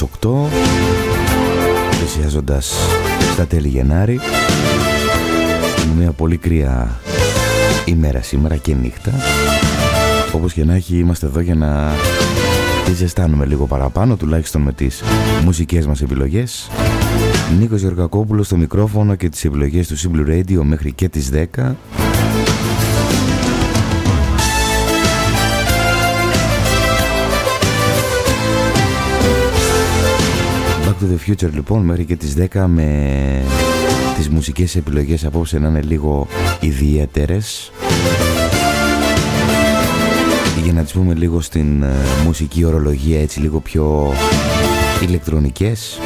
[0.00, 0.58] λεπτά μετά τις
[1.90, 2.74] 8 πλησιάζοντας
[3.32, 4.20] στα τέλη Γενάρη.
[5.84, 7.00] Είναι μια πολύ κρύα
[7.84, 9.12] ημέρα σήμερα και νύχτα.
[10.32, 11.92] Όπως και να έχει είμαστε εδώ για να
[12.84, 15.02] τη ζεστάνουμε λίγο παραπάνω τουλάχιστον με τις
[15.44, 16.70] μουσικές μας επιλογές.
[17.58, 21.74] Νίκος Γεωργακόπουλος στο μικρόφωνο και τις επιλογές του Simple Radio μέχρι και τις 10
[31.04, 33.42] to the Future λοιπόν μέχρι και τις 10 με
[34.16, 36.26] τις μουσικές επιλογές απόψε να είναι λίγο
[36.60, 37.72] ιδιαίτερες.
[40.62, 41.94] Για να τις πούμε λίγο στην ε,
[42.24, 44.12] μουσική ορολογία έτσι λίγο πιο
[45.02, 45.98] ηλεκτρονικές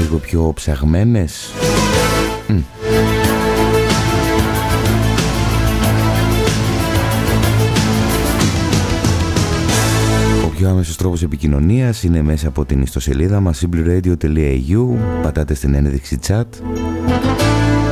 [0.00, 1.50] λίγο πιο ψαγμένες
[10.66, 16.44] πιο άμεσος τρόπος επικοινωνίας είναι μέσα από την ιστοσελίδα μας simpleradio.eu πατάτε στην ένδειξη chat.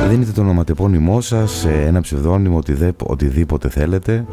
[0.09, 2.61] Δίνετε το ονοματεπώνυμό σας σε ένα ψευδόνυμο
[3.05, 4.25] οτιδήποτε θέλετε.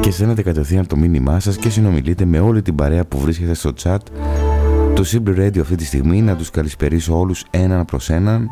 [0.00, 3.72] Και στέλνετε κατευθείαν το μήνυμά σας και συνομιλείτε με όλη την παρέα που βρίσκεται στο
[3.82, 3.98] chat.
[4.94, 8.50] Του Simple Radio αυτή τη στιγμή να τους καλησπερίσω όλους έναν προς έναν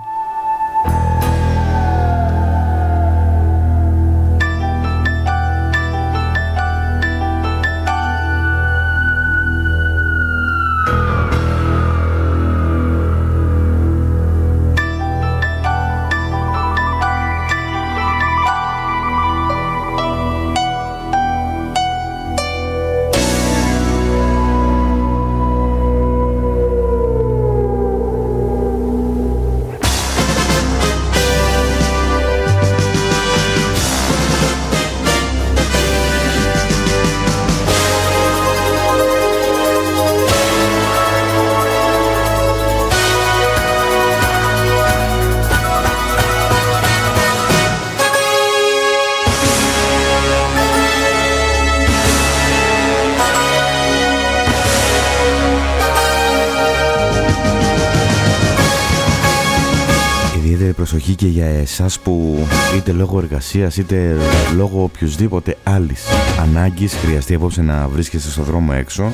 [60.97, 64.17] και για εσάς που είτε λόγω εργασίας είτε
[64.57, 66.05] λόγω οποιοδήποτε άλλης
[66.41, 69.13] ανάγκης χρειαστεί απόψε να βρίσκεστε στο δρόμο έξω.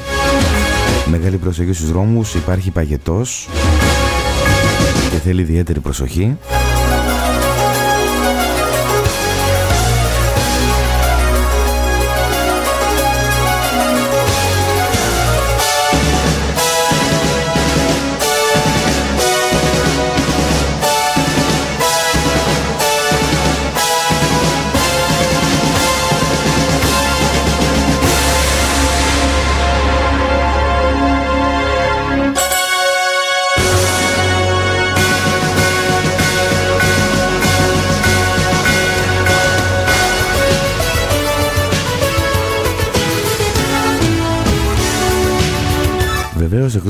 [1.06, 3.48] Μεγάλη προσοχή στους δρόμους υπάρχει παγετός
[5.10, 6.36] και θέλει ιδιαίτερη προσοχή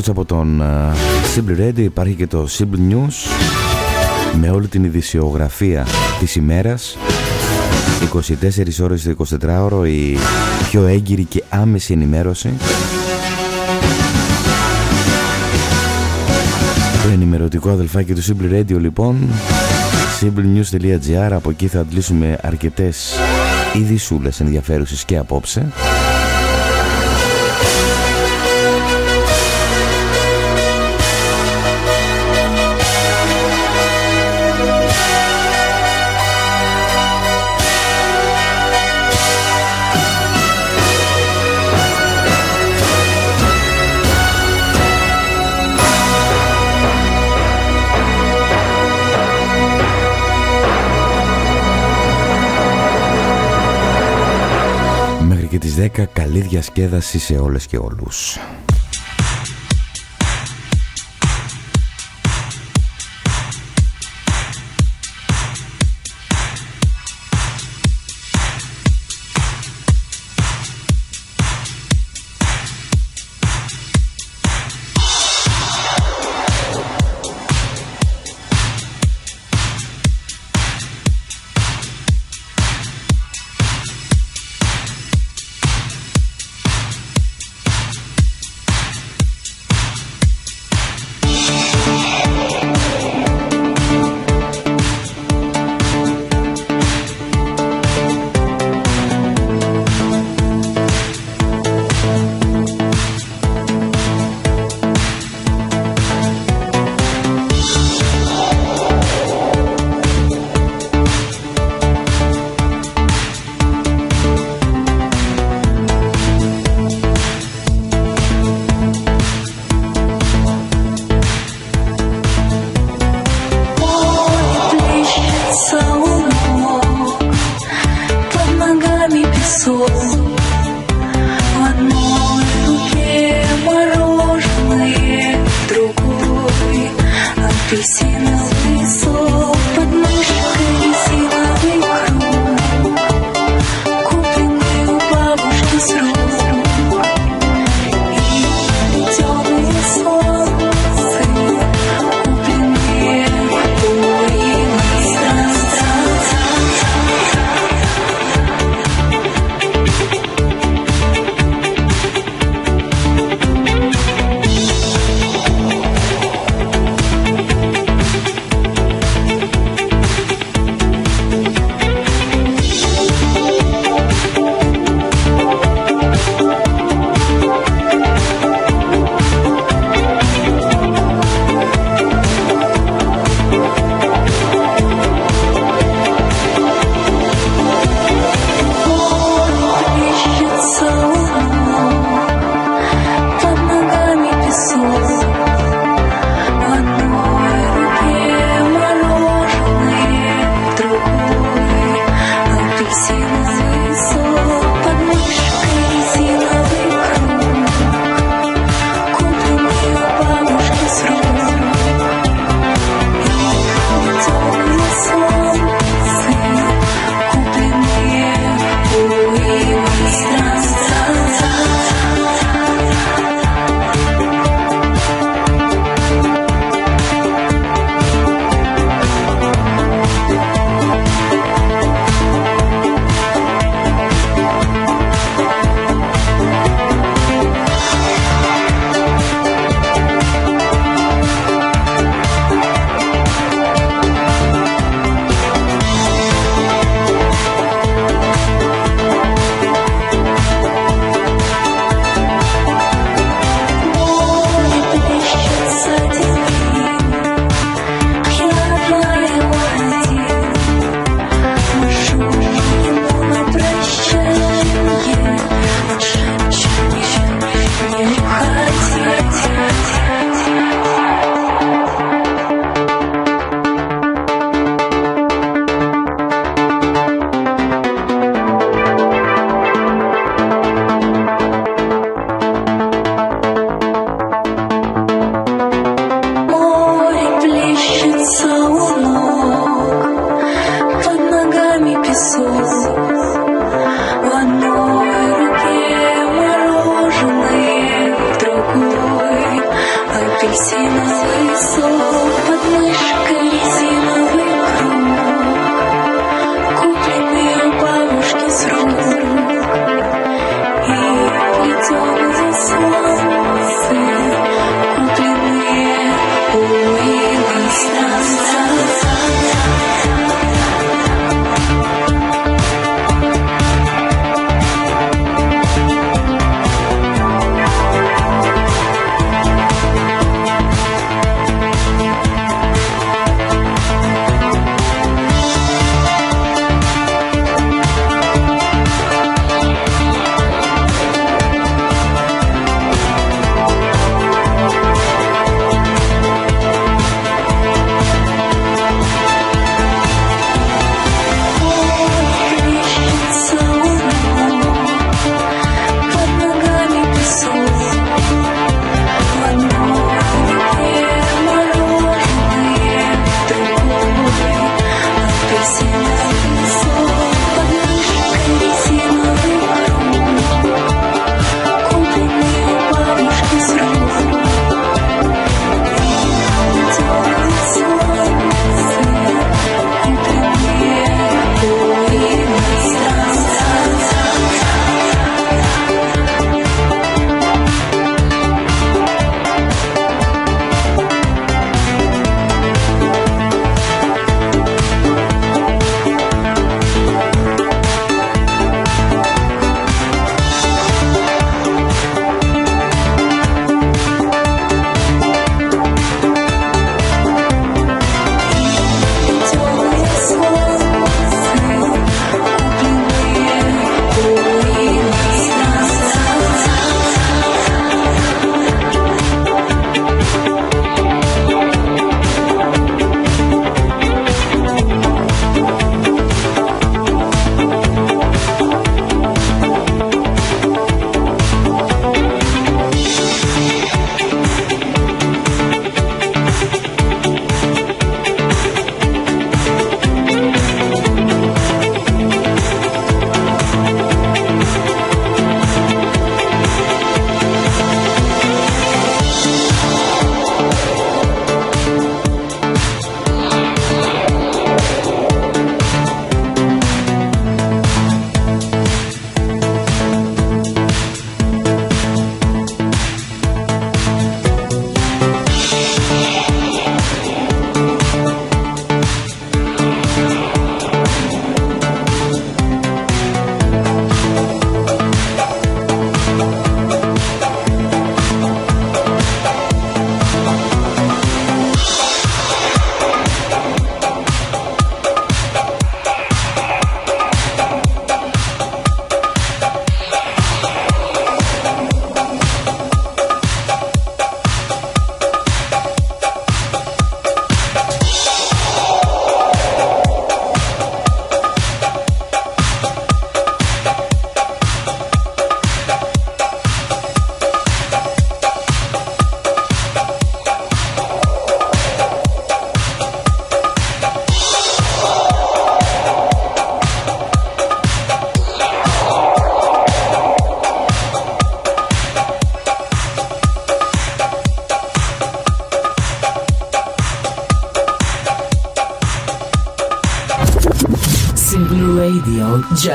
[0.07, 3.31] εκτός από τον uh, Simple Radio υπάρχει και το Simple News
[4.41, 5.87] με όλη την ειδησιογραφία
[6.19, 6.97] της ημέρας.
[8.15, 10.17] 24 ώρες το 24ωρο η
[10.71, 12.53] πιο έγκυρη και άμεση ενημέρωση.
[17.03, 19.29] Το ενημερωτικό αδελφάκι του Simple Radio λοιπόν
[20.21, 23.15] simplenews.gr από εκεί θα αντλήσουμε αρκετές
[23.75, 25.73] ειδησούλες ενδιαφέρουσες και απόψε
[55.59, 58.39] τις 10 καλή διασκέδαση σε όλες και όλους.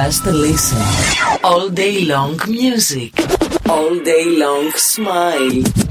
[0.10, 0.82] just listen.
[1.44, 3.13] All day long music.
[3.70, 5.88] All day long smile.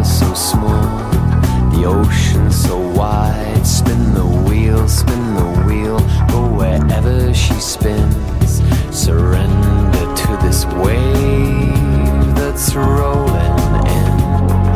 [0.00, 0.98] ever so small,
[1.72, 3.66] the ocean so wide.
[3.66, 8.62] Spin the wheel, spin the wheel, go wherever she spins.
[8.90, 13.56] Surrender to this wave that's rolling
[13.98, 14.12] in.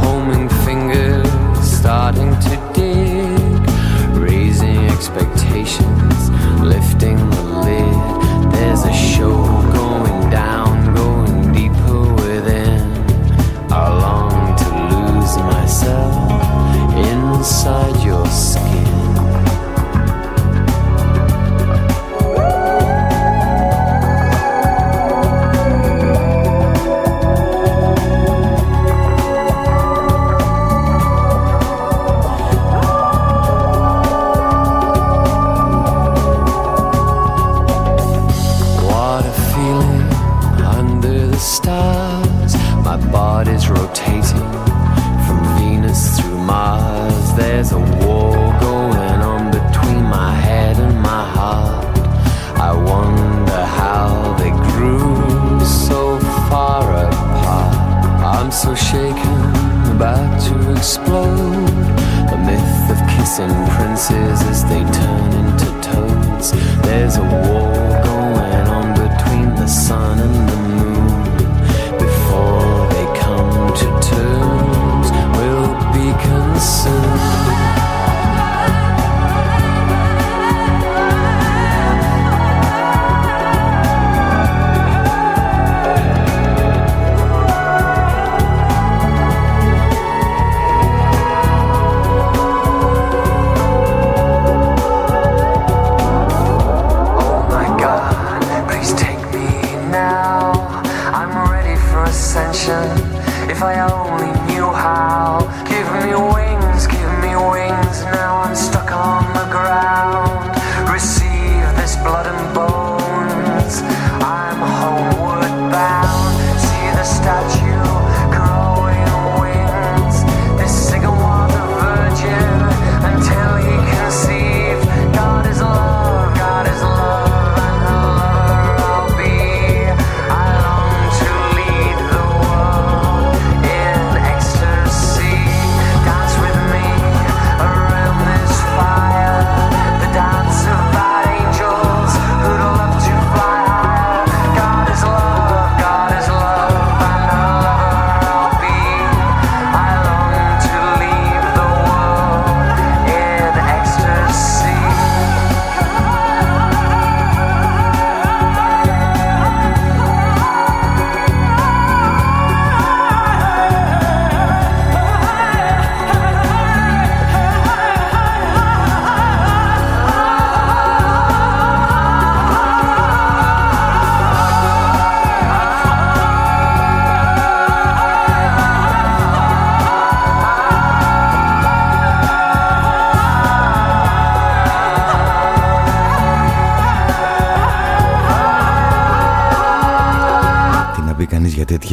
[0.05, 8.53] Homing fingers starting to dig, raising expectations, lifting the lid.
[8.53, 9.54] There's a show.
[17.45, 18.64] inside your skin.
[58.65, 59.41] so shaken,
[59.95, 61.85] about to explode.
[62.31, 66.53] The myth of kissing princes as they turn into toads.
[66.81, 67.75] There's a war
[68.11, 71.09] going on between the sun and the moon.
[72.07, 77.14] Before they come to terms, we'll be consumed.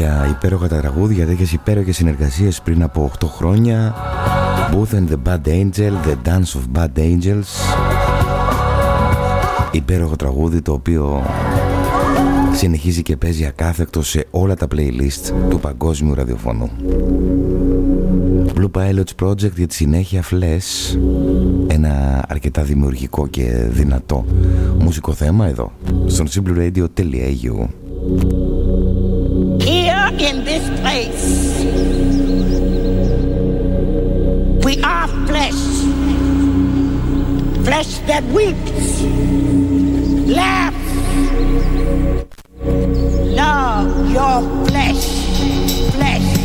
[0.02, 3.96] για υπέροχα τα τραγούδια, τέτοιες υπέροχες συνεργασίες πριν από 8 χρόνια.
[4.72, 7.50] Booth and the Bad Angel, The Dance of Bad Angels.
[9.72, 11.22] Υπέροχο τραγούδι το οποίο
[12.54, 16.70] συνεχίζει και παίζει ακάθεκτο σε όλα τα playlist του παγκόσμιου ραδιοφώνου.
[18.56, 20.98] Blue Pilots Project για τη συνέχεια Flash
[21.68, 24.26] Ένα αρκετά δημιουργικό και δυνατό
[24.80, 25.72] μουσικό θέμα εδώ
[26.06, 27.68] Στον simpleradio.eu
[30.22, 31.64] in this place.
[34.64, 35.62] We are flesh,
[37.66, 39.02] flesh that weeps,
[40.30, 40.78] laughs.
[43.36, 46.41] Love your flesh, flesh.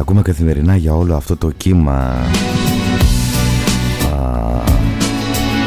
[0.00, 2.16] Ακούμε καθημερινά για όλο αυτό το κύμα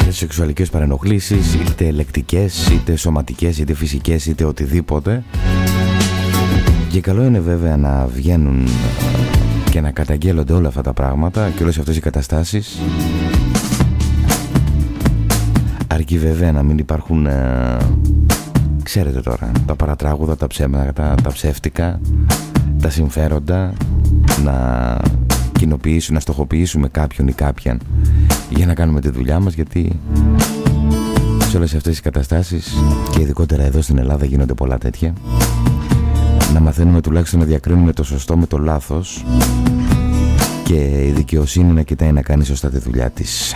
[0.10, 5.24] σεξουαλικές παρενοχλήσεις είτε ελεκτικές, είτε σωματικές, είτε φυσικές, είτε οτιδήποτε.
[6.90, 8.68] Και καλό είναι βέβαια να βγαίνουν
[9.72, 12.80] και να καταγγέλλονται όλα αυτά τα πράγματα και όλες αυτές οι καταστάσεις.
[15.88, 17.78] Αρκεί βέβαια να μην υπάρχουν ε,
[18.84, 22.00] ξέρετε τώρα τα παρατράγουδα, τα ψέματα, τα ψεύτικα
[22.84, 23.74] τα συμφέροντα
[24.44, 24.98] να
[25.52, 27.80] κοινοποιήσουμε, να στοχοποιήσουμε κάποιον ή κάποιαν
[28.50, 30.00] για να κάνουμε τη δουλειά μας γιατί
[31.50, 32.74] σε όλες αυτές τις καταστάσεις
[33.12, 35.14] και ειδικότερα εδώ στην Ελλάδα γίνονται πολλά τέτοια
[36.54, 39.26] να μαθαίνουμε τουλάχιστον να διακρίνουμε το σωστό με το λάθος
[40.64, 43.56] και η δικαιοσύνη να κοιτάει να κάνει σωστά τη δουλειά της.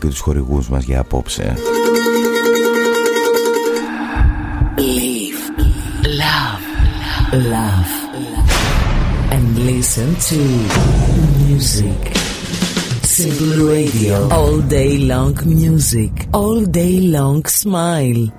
[0.00, 1.54] Και τους χορηγούς μας για απόψε.
[4.76, 5.42] Live,
[6.22, 6.64] love,
[7.54, 7.90] love,
[9.34, 10.38] and listen to
[11.46, 12.00] music.
[13.18, 14.14] Simple Radio.
[14.38, 16.12] All day long music.
[16.40, 18.32] All day long smile.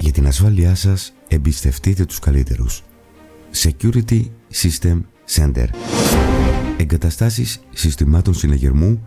[0.00, 2.82] Για την ασφάλειά σας εμπιστευτείτε τους καλύτερους.
[3.62, 4.22] Security
[4.62, 5.00] System
[5.36, 5.66] Center.
[6.80, 9.06] Εγκαταστάσεις συστημάτων συναγερμού,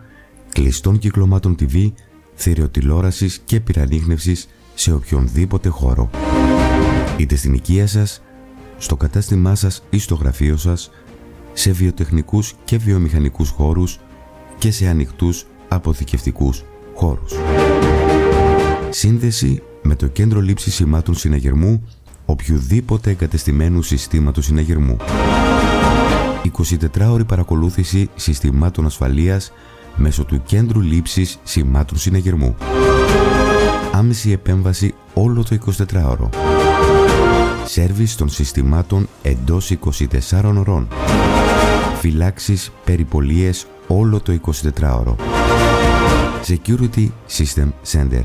[0.52, 1.92] κλειστών κυκλωμάτων TV,
[2.34, 6.10] θηριοτηλόρασης και πυρανίχνευσης σε οποιονδήποτε χώρο.
[7.16, 8.22] Είτε στην οικία σας,
[8.78, 10.90] στο κατάστημά σας ή στο γραφείο σας,
[11.52, 13.98] σε βιοτεχνικούς και βιομηχανικούς χώρους
[14.58, 17.32] και σε ανοιχτούς αποθηκευτικούς χώρους.
[18.90, 21.88] Σύνδεση με το κέντρο λήψης σημάτων συναγερμού
[22.24, 24.96] οποιοδήποτε εγκατεστημένου συστήματος συναγερμού.
[26.50, 29.52] 24 ώρη παρακολούθηση συστημάτων ασφαλείας
[29.96, 32.56] μέσω του κέντρου λήψης σημάτων συναγερμού.
[33.92, 35.58] Άμεση επέμβαση όλο το
[35.92, 36.28] 24ωρο.
[37.64, 40.88] Σέρβις των συστημάτων εντός 24 ωρών.
[42.00, 44.38] Φυλάξεις περιπολίες όλο το
[44.80, 45.14] 24ωρο.
[46.46, 48.22] Security System Center.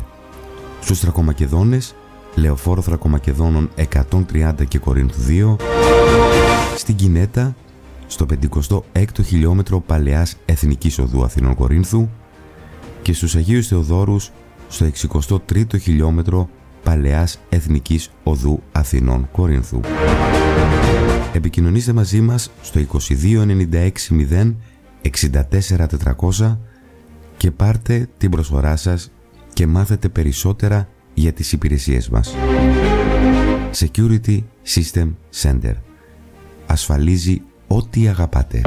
[0.82, 1.96] Στους Θρακομακεδόνες,
[2.36, 5.56] Λεωφόρο Θρακομακεδόνων 130 και Κορίνθου 2,
[6.76, 7.56] στην Κινέτα,
[8.08, 8.26] στο
[8.94, 12.10] 56ο χιλιόμετρο Παλαιάς Εθνικής Οδού Αθηνών Κορίνθου
[13.02, 14.32] και στους Αγίους Θεοδόρους
[14.70, 16.50] στο 63ο χιλιόμετρο
[16.84, 19.80] Παλαιάς Εθνικής Οδού Αθηνών Κορίνθου.
[21.34, 24.56] Επικοινωνήστε μαζί μας στο 2296
[25.02, 26.58] 64400
[27.38, 29.12] και πάρτε την προσφορά σας
[29.54, 32.36] και μάθετε περισσότερα για τις υπηρεσίες μας.
[33.74, 34.44] Security
[34.76, 35.74] System Center.
[36.66, 38.62] Ασφαλίζει ό,τι αγαπάτε.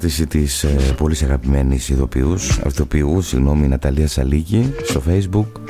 [0.00, 5.60] Διαβάζοντας μια ανάρτηση της ε, πολύ αγαπημένης ηθοποιούς, αυτοποιούς, συγγνώμη, Ναταλία Σαλίκη στο facebook.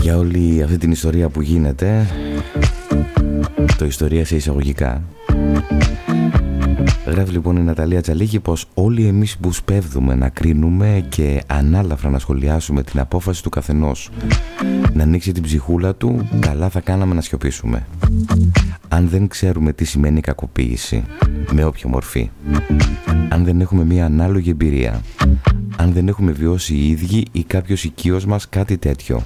[0.00, 2.06] Για όλη αυτή την ιστορία που γίνεται
[3.78, 5.02] το ιστορία σε εισαγωγικά
[7.10, 12.18] Γράφει λοιπόν η Ναταλία Τσαλίκη πως όλοι εμείς που σπέβδουμε να κρίνουμε και ανάλαφρα να
[12.18, 14.10] σχολιάσουμε την απόφαση του καθενός
[14.92, 17.86] να ανοίξει την ψυχούλα του, καλά θα κάναμε να σιωπήσουμε.
[18.88, 21.04] Αν δεν ξέρουμε τι σημαίνει κακοποίηση,
[21.52, 22.30] με όποια μορφή,
[23.28, 25.00] αν δεν έχουμε μία ανάλογη εμπειρία,
[25.76, 29.22] αν δεν έχουμε βιώσει οι ίδιοι ή κάποιος οικείος μας κάτι τέτοιο,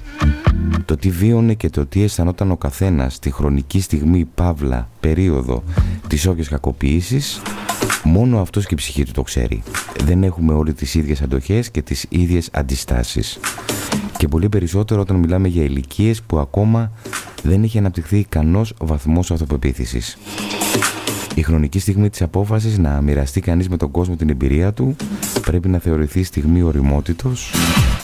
[0.85, 5.63] το τι βίωνε και το τι αισθανόταν ο καθένας στη χρονική στιγμή, παύλα, περίοδο
[6.07, 7.41] της όποιας κακοποίησης,
[8.03, 9.63] μόνο αυτός και η ψυχή του το ξέρει.
[10.03, 13.39] Δεν έχουμε όλοι τις ίδιες αντοχές και τις ίδιες αντιστάσεις.
[14.17, 16.91] Και πολύ περισσότερο όταν μιλάμε για ηλικίες που ακόμα
[17.43, 20.17] δεν έχει αναπτυχθεί ικανός βαθμός αυτοπεποίθησης.
[21.35, 24.95] Η χρονική στιγμή της απόφασης να μοιραστεί κανείς με τον κόσμο την εμπειρία του
[25.41, 27.51] πρέπει να θεωρηθεί στιγμή οριμότητος,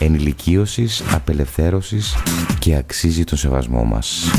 [0.02, 2.16] ενηλικίωσης, απελευθέρωσης
[2.60, 4.32] και αξίζει τον σεβασμό μας.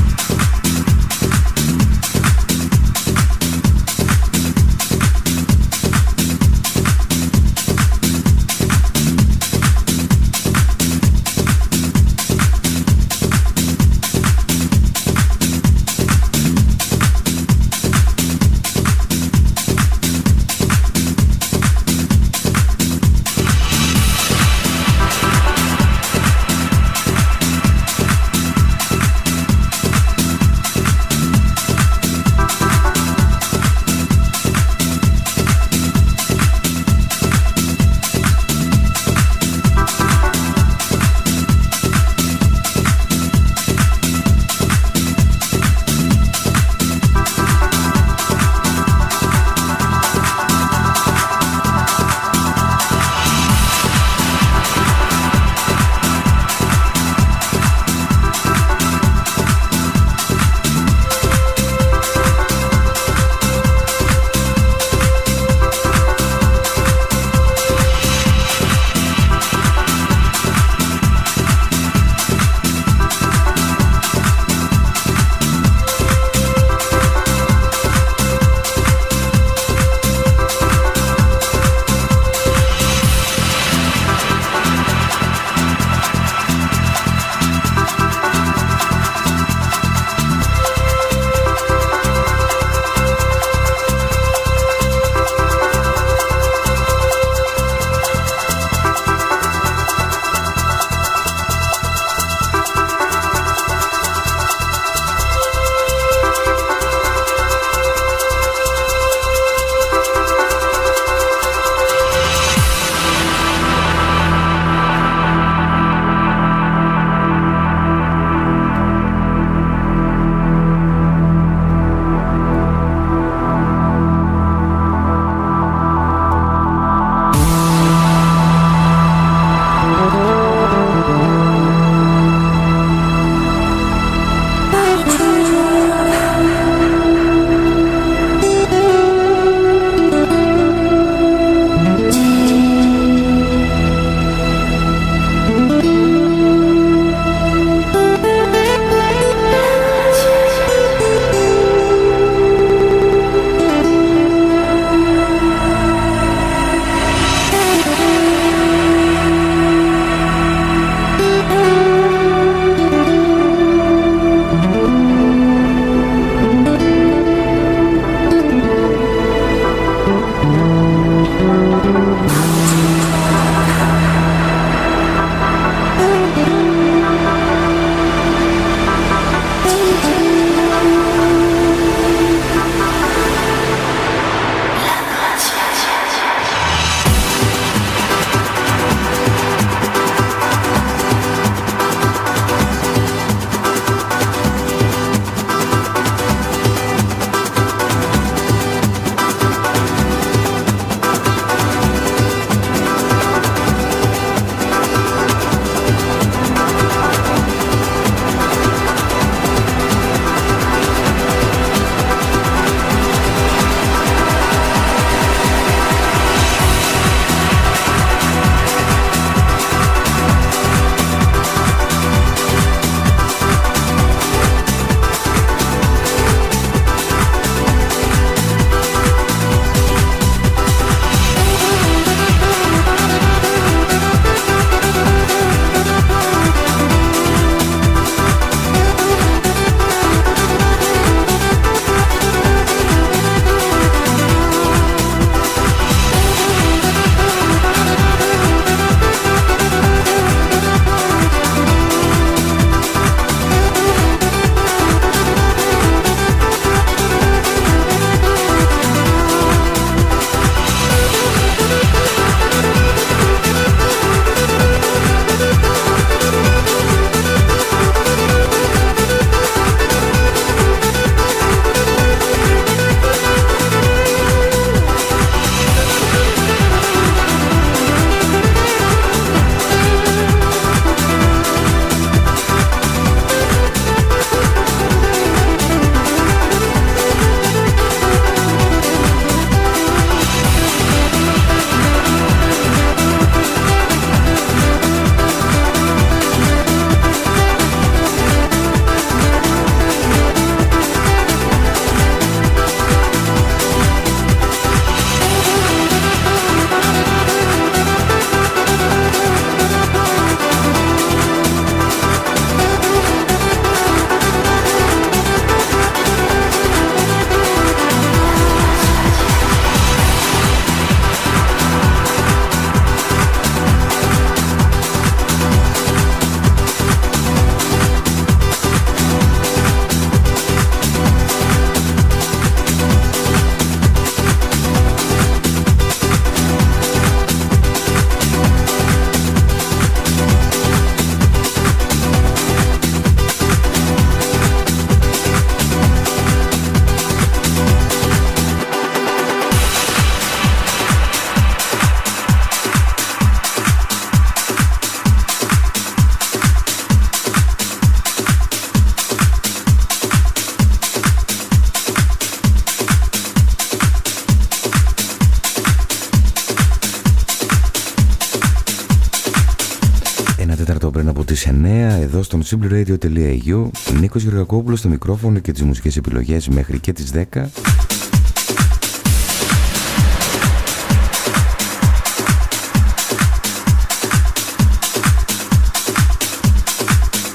[372.53, 377.45] simpleradio.eu Νίκος Γεωργακόπουλος στο μικρόφωνο και τις μουσικές επιλογές μέχρι και τις 10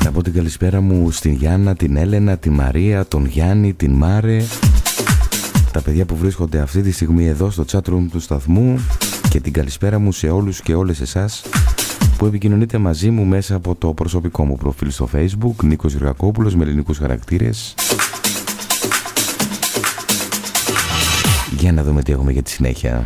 [0.03, 4.43] Να πω την καλησπέρα μου στην Γιάννα, την Έλενα, τη Μαρία, τον Γιάννη, την Μάρε
[5.71, 8.79] τα παιδιά που βρίσκονται αυτή τη στιγμή εδώ στο chat room του σταθμού
[9.29, 11.43] και την καλησπέρα μου σε όλους και όλες εσάς
[12.17, 16.63] που επικοινωνείτε μαζί μου μέσα από το προσωπικό μου προφίλ στο facebook Νίκος Γιουργακόπουλος με
[16.63, 17.75] ελληνικούς χαρακτήρες.
[21.57, 23.05] Για να δούμε τι έχουμε για τη συνέχεια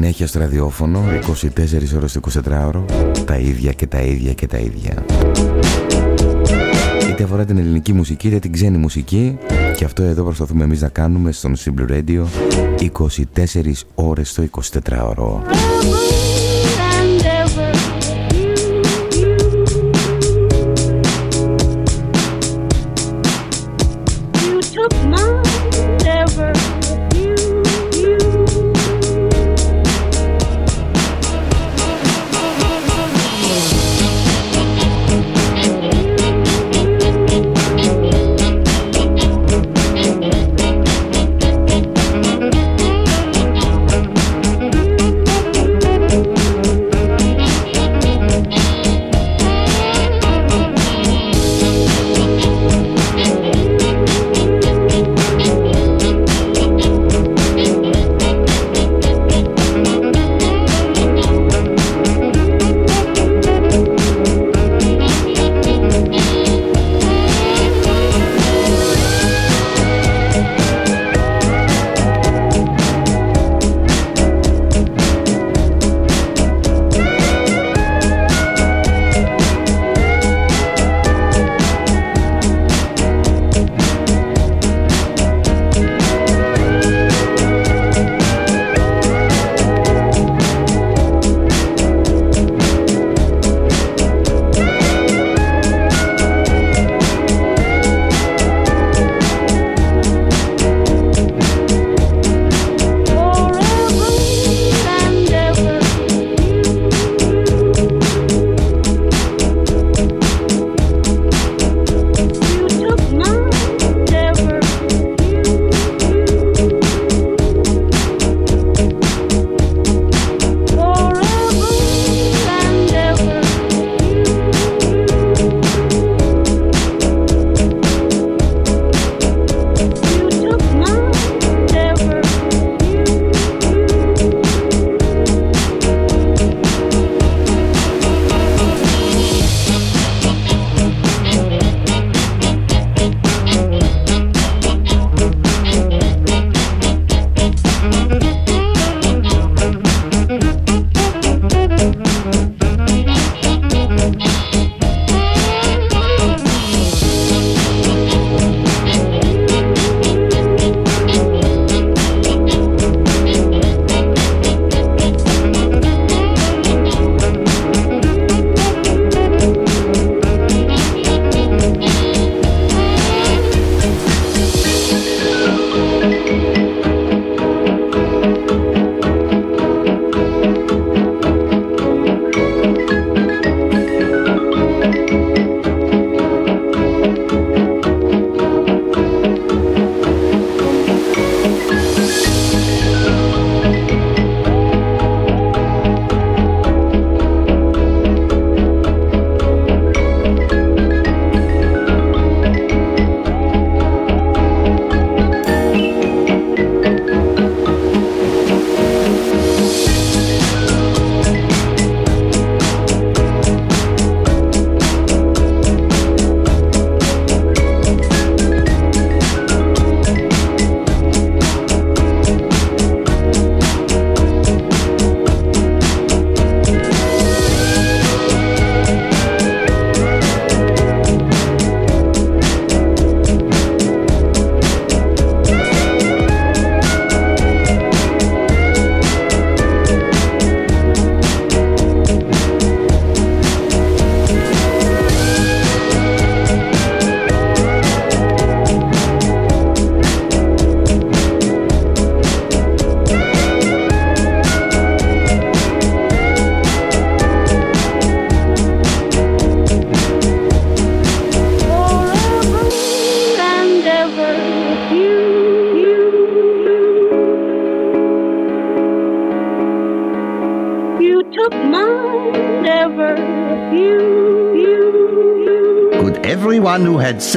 [0.00, 1.02] συνέχεια στο ραδιόφωνο
[1.42, 2.84] 24 ώρες το 24 ώρο
[3.24, 5.04] τα ίδια και τα ίδια και τα ίδια.
[7.10, 9.38] Είτε αφορά την ελληνική μουσική είτε την ξένη μουσική
[9.76, 12.24] και αυτό εδώ προσπαθούμε εμείς να κάνουμε στον Simple Radio
[13.34, 14.78] 24 ώρες το 24
[15.08, 15.42] ώρο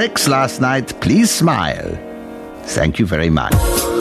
[0.03, 1.97] sex last night please smile?
[2.65, 3.92] Thank you very much.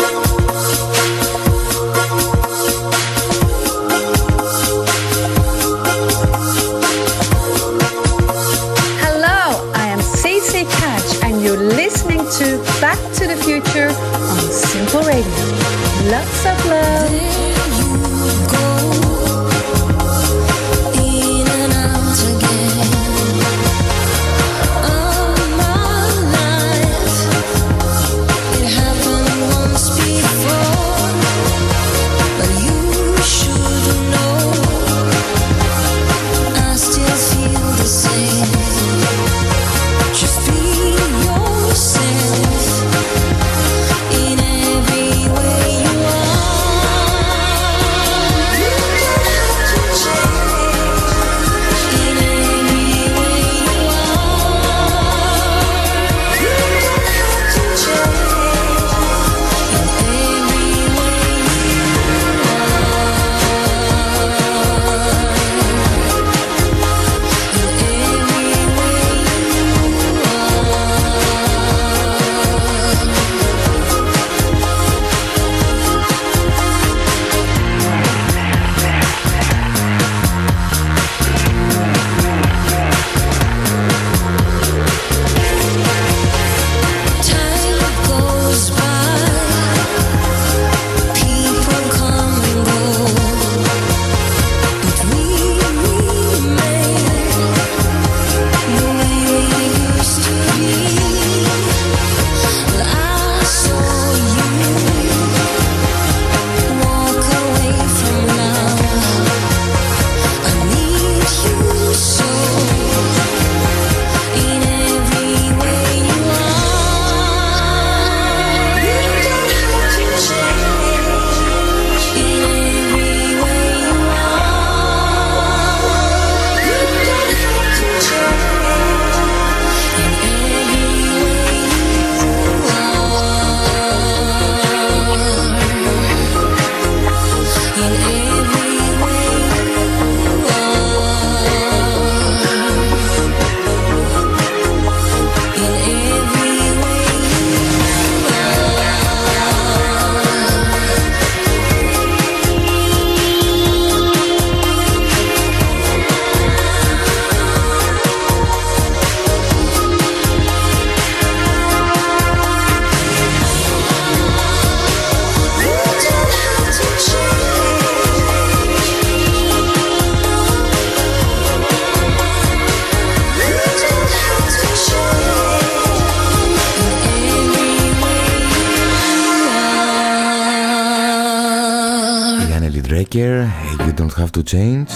[184.13, 184.91] Don't Have To Change.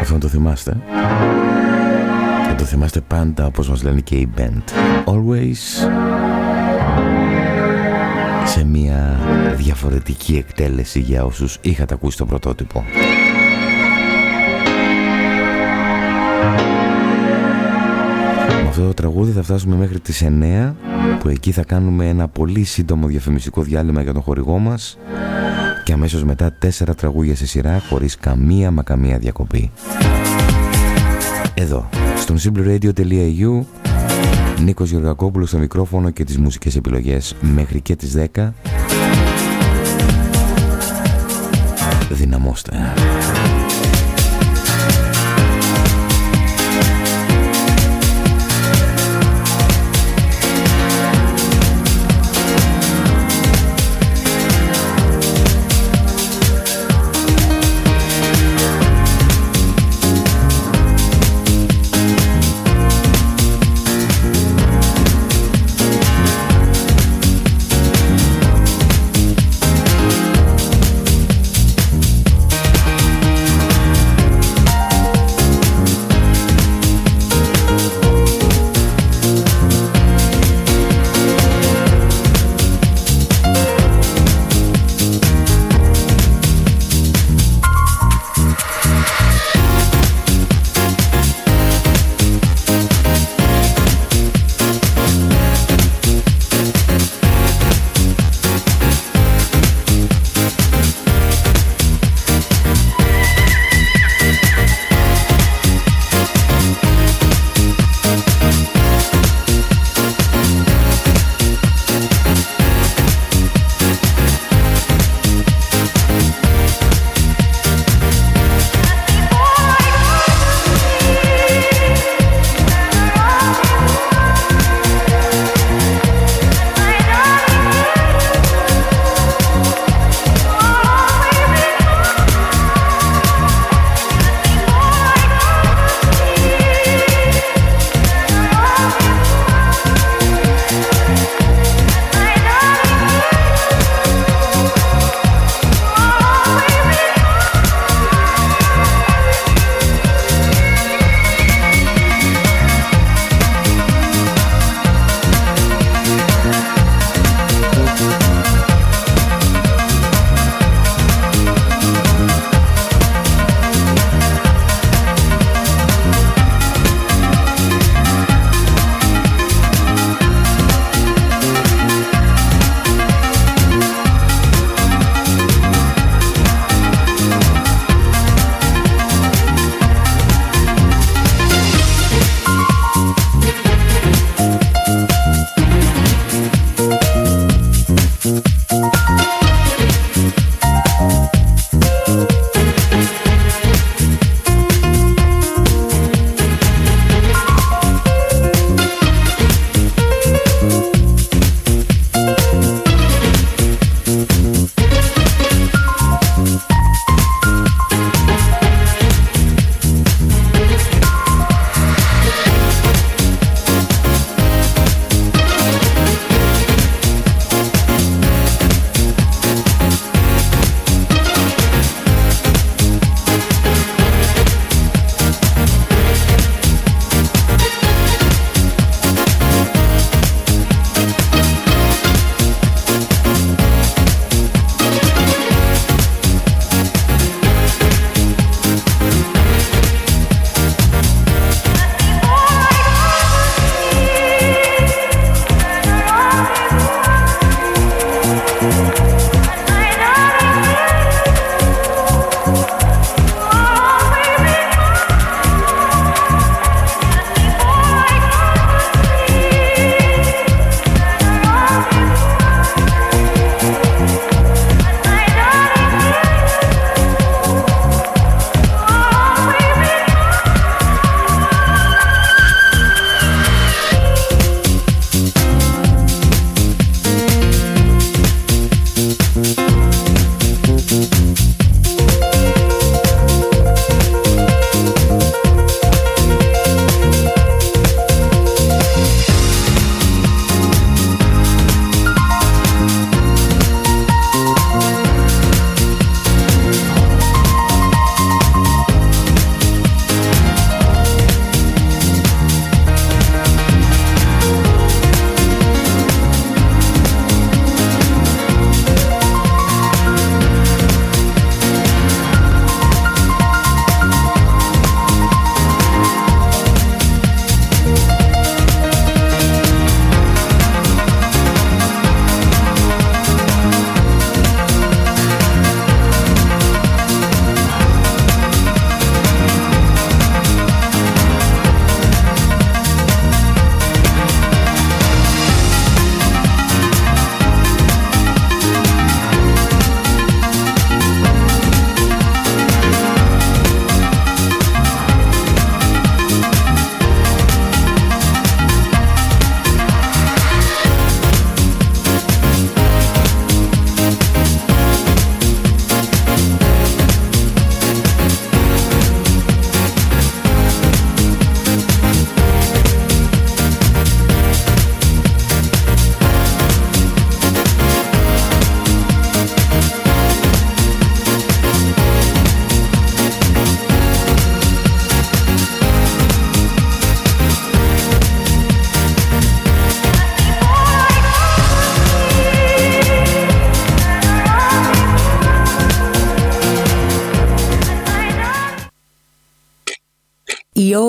[0.00, 0.76] Αυτό να το θυμάστε.
[2.48, 4.62] Θα το θυμάστε πάντα όπως μας λένε και οι band.
[5.04, 5.88] Always
[8.44, 9.18] σε μια
[9.56, 12.84] διαφορετική εκτέλεση για όσους είχατε ακούσει το πρωτότυπο.
[18.62, 20.74] Με αυτό το τραγούδι θα φτάσουμε μέχρι τις 9
[21.20, 24.98] που εκεί θα κάνουμε ένα πολύ σύντομο διαφημιστικό διάλειμμα για τον χορηγό μας
[25.84, 29.70] και αμέσως μετά τέσσερα τραγούδια σε σειρά χωρίς καμία μα καμία διακοπή.
[31.54, 33.64] Εδώ, στον simpleradio.eu
[34.64, 38.52] Νίκος Γεωργακόπουλος στο μικρόφωνο και τις μουσικές επιλογές μέχρι και τις 10
[42.10, 42.76] Δυναμώστε.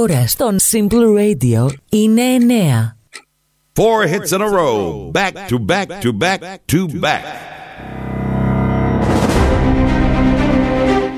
[0.02, 2.96] Ώρα στον Simple Radio είναι 9.
[3.74, 7.24] Four hits in a row, back to back to back to back.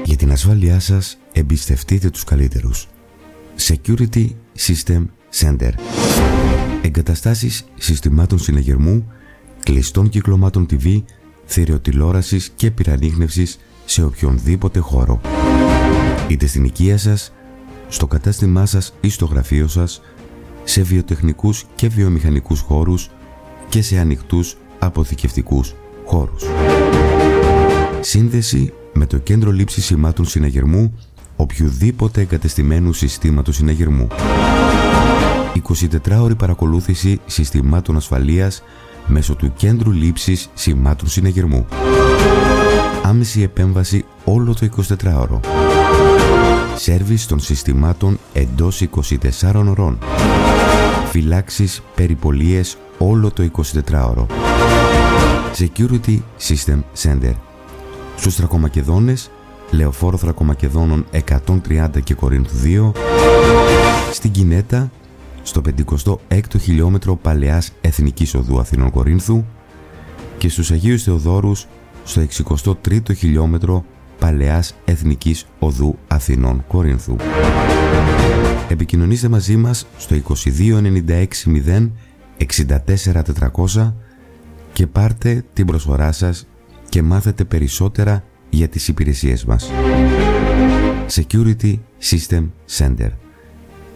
[0.06, 2.88] Για την ασφάλειά σας εμπιστευτείτε τους καλύτερους.
[3.60, 4.28] Security
[4.58, 5.06] System
[5.40, 5.72] Center.
[6.82, 9.12] Εγκαταστάσεις συστημάτων συνεγερμού,
[9.64, 11.04] κλειστών κυκλωμάτων TV,
[11.46, 15.22] θηριοτηλόρασης και πυρανίχνευσης σε οποιονδήποτε χώρο.
[16.28, 17.34] Είτε στην οικία σας,
[17.94, 20.02] στο κατάστημά σας ή στο γραφείο σας,
[20.64, 23.10] σε βιοτεχνικούς και βιομηχανικούς χώρους
[23.70, 25.76] και σε ανοιχτούς αποθηκευτικούς
[26.06, 26.44] χώρους.
[28.02, 31.00] Σύνδεση με το κέντρο λήψης σημάτων συναγερμού
[31.36, 34.08] οποιοδήποτε εγκατεστημένου συστήματος συναγερμού.
[35.54, 38.64] 24 ώρη παρακολούθηση συστημάτων ασφαλείας
[39.08, 41.66] μέσω του κέντρου λήψης σημάτων συναγερμού.
[43.04, 44.68] Άμεση επέμβαση όλο το
[45.04, 45.40] 24ωρο.
[46.76, 48.82] Σέρβις των συστημάτων εντός
[49.42, 49.98] 24 ωρών.
[51.10, 54.26] Φυλάξεις περιπολίες όλο το 24ωρο.
[55.58, 57.34] Security System Center.
[58.18, 59.32] Στους Θρακομακεδόνες,
[59.72, 62.92] Λεωφόρο Θρακομακεδόνων 130 και Κορίνθου 2,
[64.12, 64.92] στην Κινέτα,
[65.44, 65.62] στο
[66.30, 69.44] 56ο χιλιόμετρο Παλαιάς Εθνικής Οδού Αθηνών Κορίνθου
[70.38, 71.68] και στους Αγίους Θεοδόρους
[72.04, 73.86] στο 63ο χιλιόμετρο
[74.24, 77.16] Παλαιάς Εθνικής Οδού Αθηνών Κορίνθου.
[78.70, 81.92] Επικοινωνήστε μαζί μας στο 2296
[83.74, 83.94] 64400
[84.74, 86.48] και πάρτε την προσφορά σας
[86.90, 89.72] και μάθετε περισσότερα για τις υπηρεσίες μας.
[91.10, 93.10] Security System Center.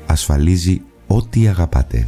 [0.05, 2.05] Ασφαλίζει ό,τι αγαπάτε.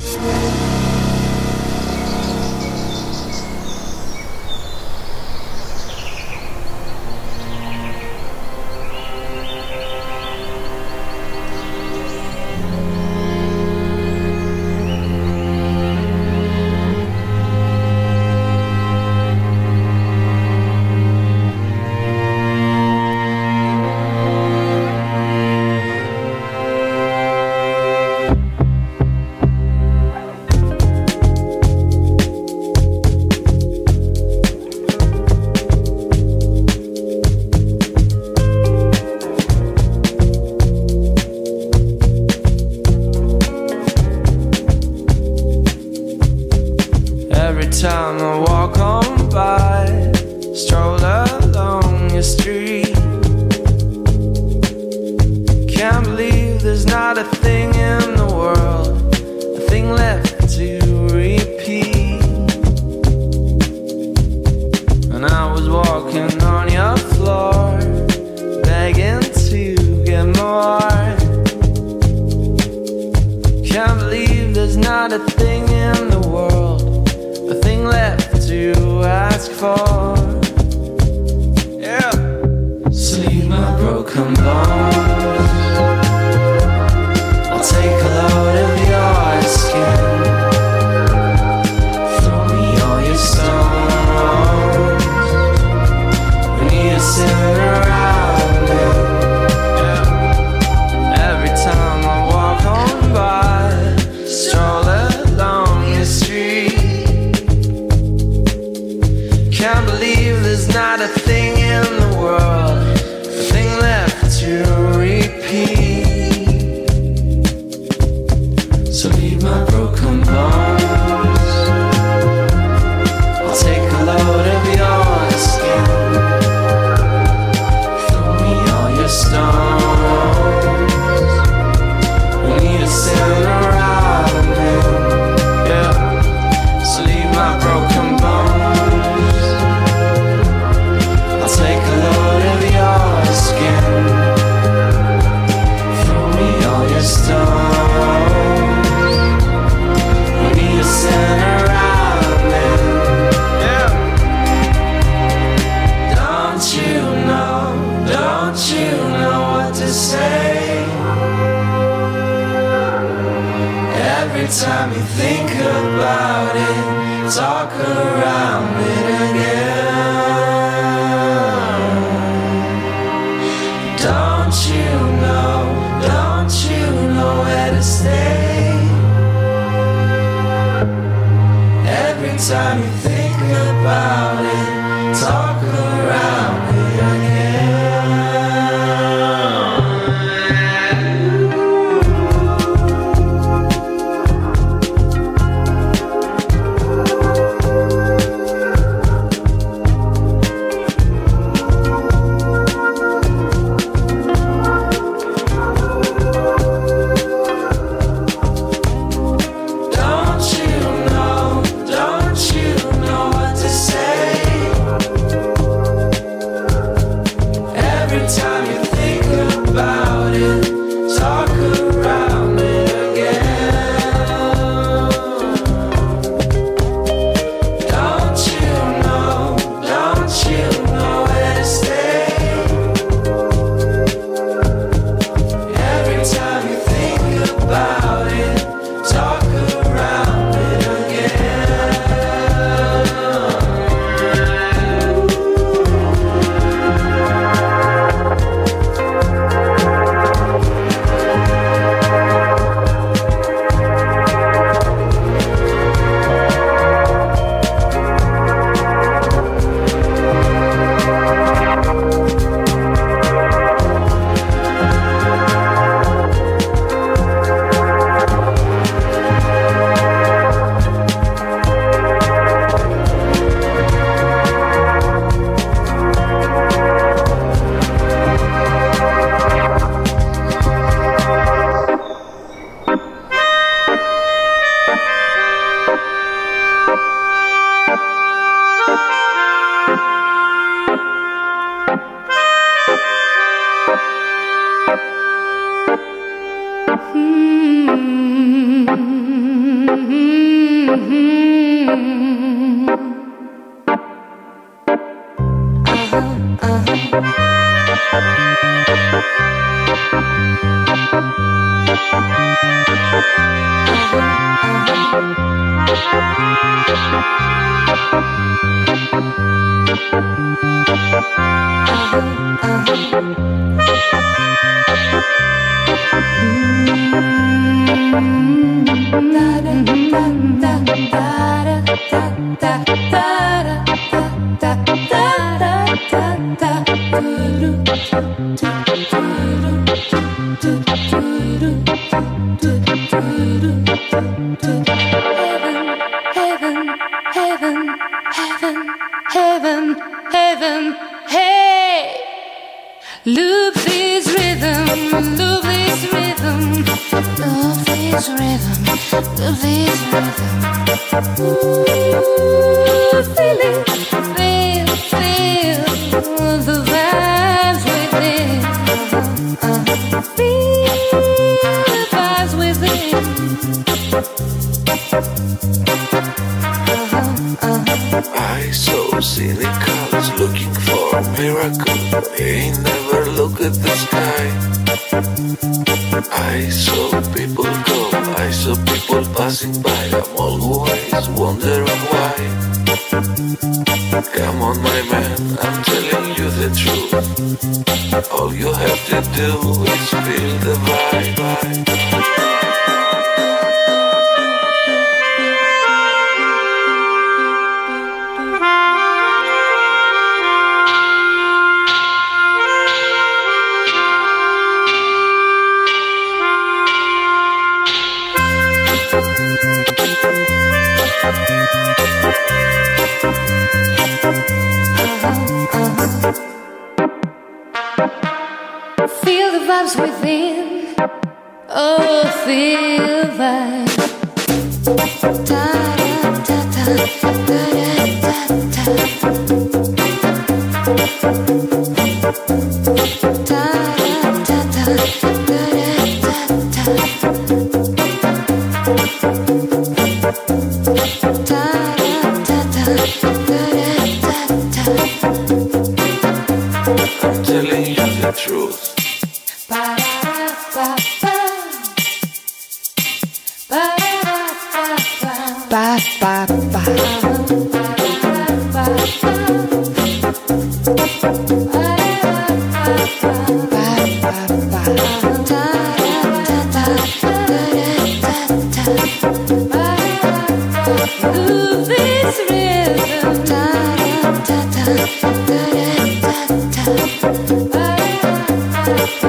[488.89, 489.28] Thank you.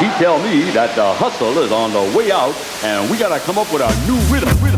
[0.00, 3.58] He tell me that the hustle is on the way out, and we gotta come
[3.58, 4.73] up with a new rhythm.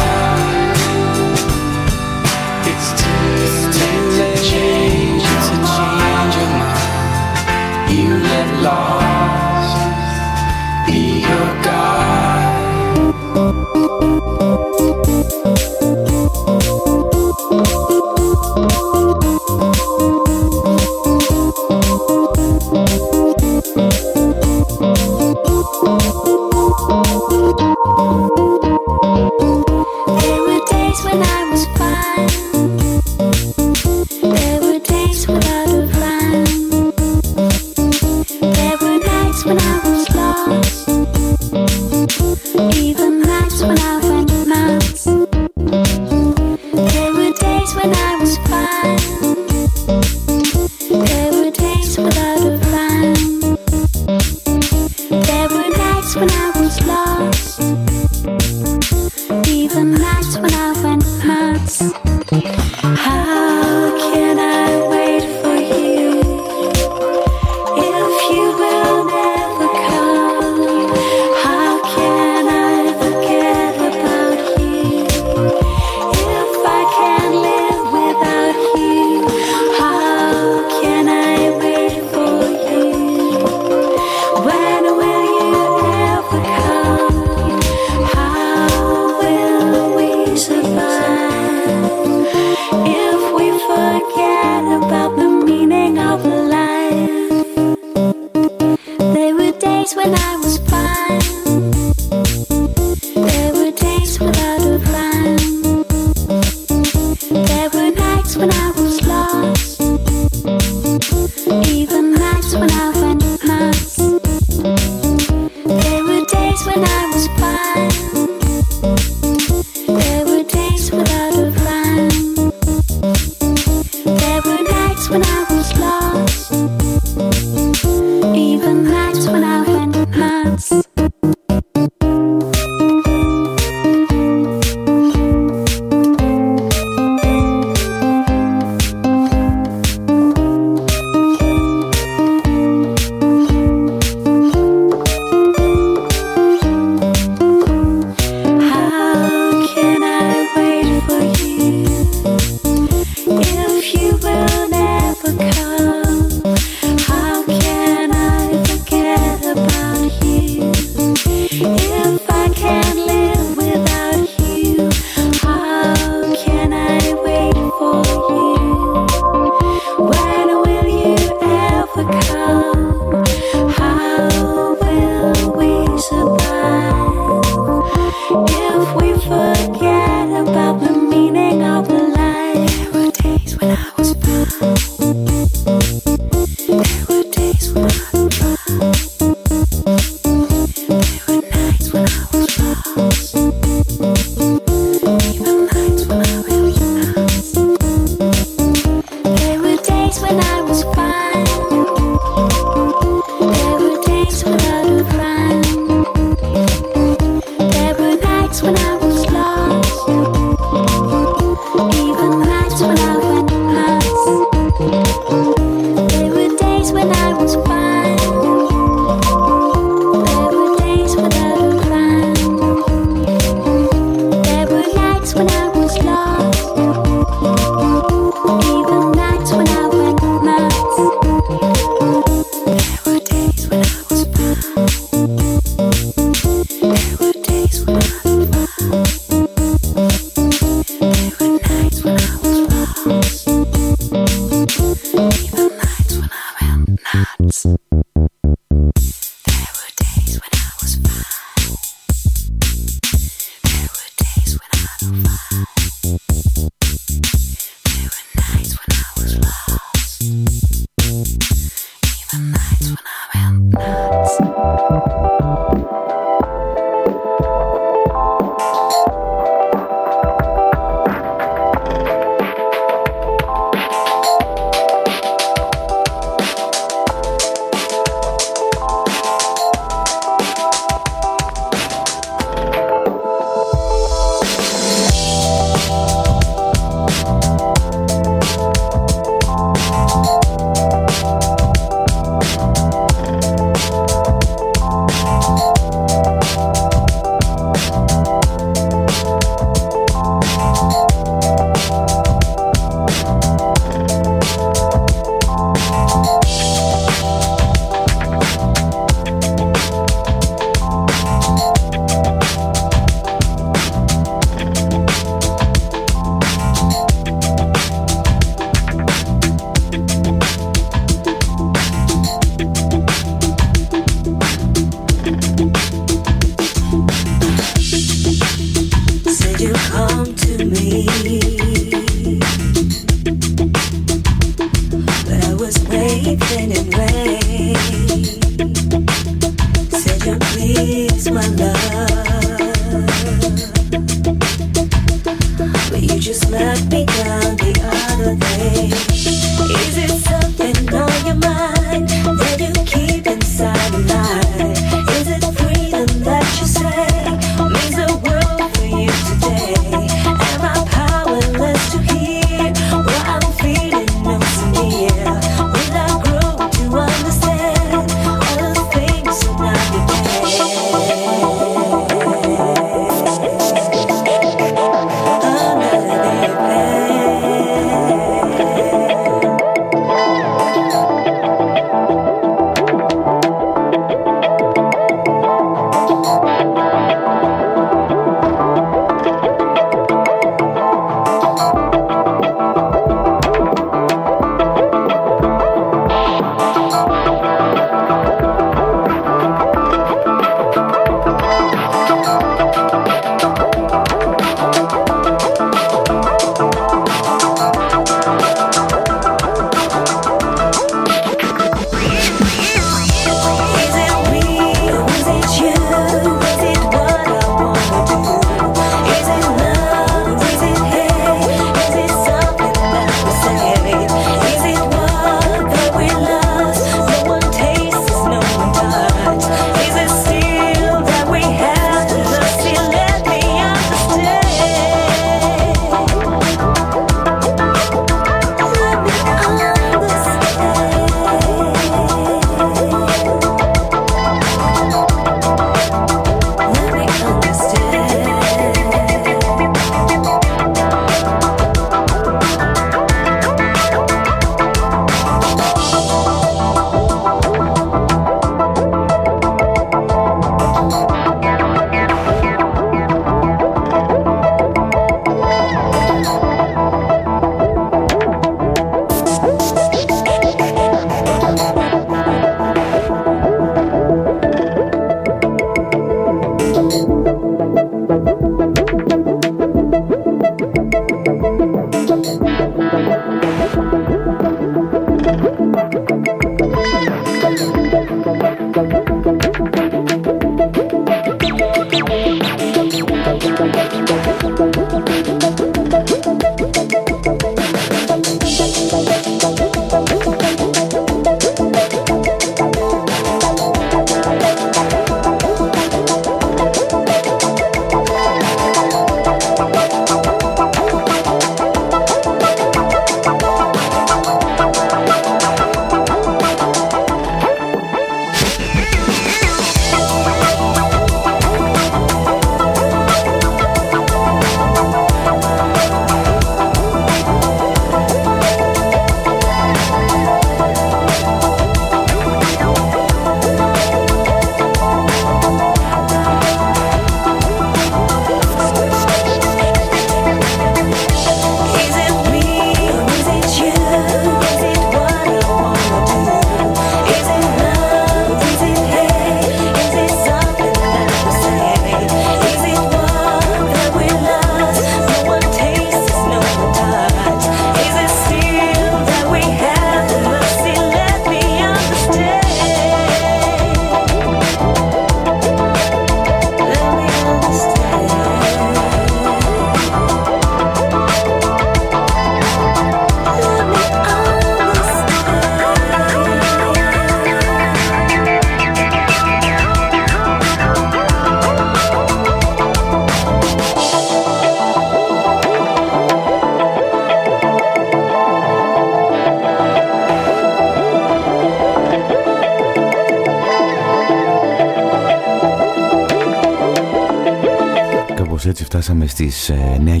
[599.14, 600.00] Στις 9.30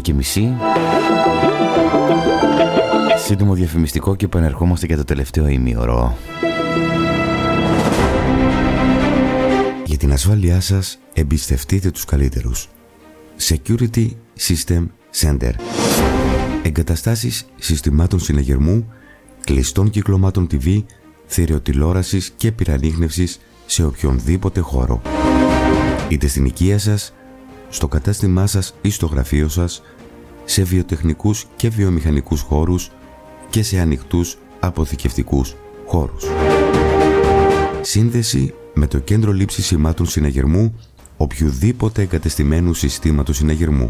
[3.24, 6.16] Σύντομο διαφημιστικό και επανερχόμαστε για το τελευταίο ημίωρο.
[9.84, 12.68] Για την ασφάλειά σας εμπιστευτείτε τους καλύτερους.
[13.40, 14.08] Security
[14.38, 14.86] System
[15.20, 15.52] Center.
[16.62, 18.92] Εγκαταστάσεις συστημάτων συναγερμού,
[19.44, 20.82] κλειστών κυκλωμάτων TV,
[21.26, 25.02] θηριοτηλόρασης και πυρανίχνευσης σε οποιονδήποτε χώρο.
[26.08, 27.13] Είτε στην οικία σας,
[27.74, 29.82] στο κατάστημά σας ή στο γραφείο σας,
[30.44, 32.90] σε βιοτεχνικούς και βιομηχανικούς χώρους
[33.50, 35.54] και σε ανοιχτούς αποθηκευτικούς
[35.86, 36.24] χώρους.
[37.80, 40.74] Σύνδεση με το κέντρο λήψης σημάτων συναγερμού
[41.16, 43.88] οποιοδήποτε εγκατεστημένου συστήματος συναγερμού.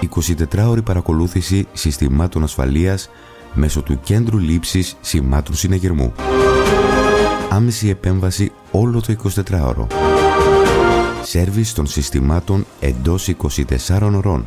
[0.00, 3.10] 24 ώρη παρακολούθηση συστημάτων ασφαλείας
[3.54, 6.12] μέσω του κέντρου λήψης σημάτων συναγερμού.
[7.50, 9.14] Άμεση επέμβαση όλο το
[9.50, 9.99] 24ωρο.
[11.30, 13.28] Σέρβις των συστημάτων εντός
[13.88, 14.44] 24 ωρών.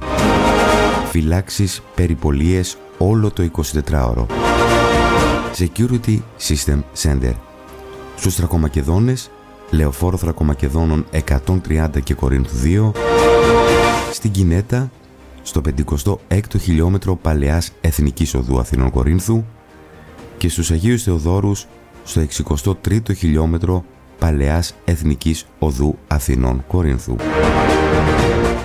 [1.09, 3.49] Φυλάξεις περιπολίες όλο το
[3.89, 4.25] 24ωρο.
[5.57, 7.33] Security System Center.
[8.15, 9.31] Στους Θρακομακεδόνες,
[9.71, 12.91] Λεωφόρο Θρακομακεδόνων 130 και Κορίνθου 2,
[14.11, 14.91] στην Κινέτα,
[15.43, 19.43] στο 56ο χιλιόμετρο Παλαιάς Εθνικής Οδού Αθηνών Κορίνθου
[20.37, 21.67] και στους Αγίους Θεοδόρους
[22.03, 23.85] στο 63ο χιλιόμετρο
[24.23, 27.15] Παλαιάς Εθνικής Οδού Αθηνών Κορίνθου.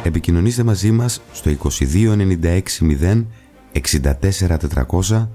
[0.02, 3.26] Επικοινωνήστε μαζί μας στο 2296
[5.08, 5.28] 64400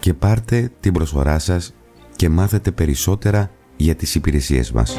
[0.00, 1.74] και πάρτε την προσφορά σας
[2.16, 4.96] και μάθετε περισσότερα για τις υπηρεσίες μας.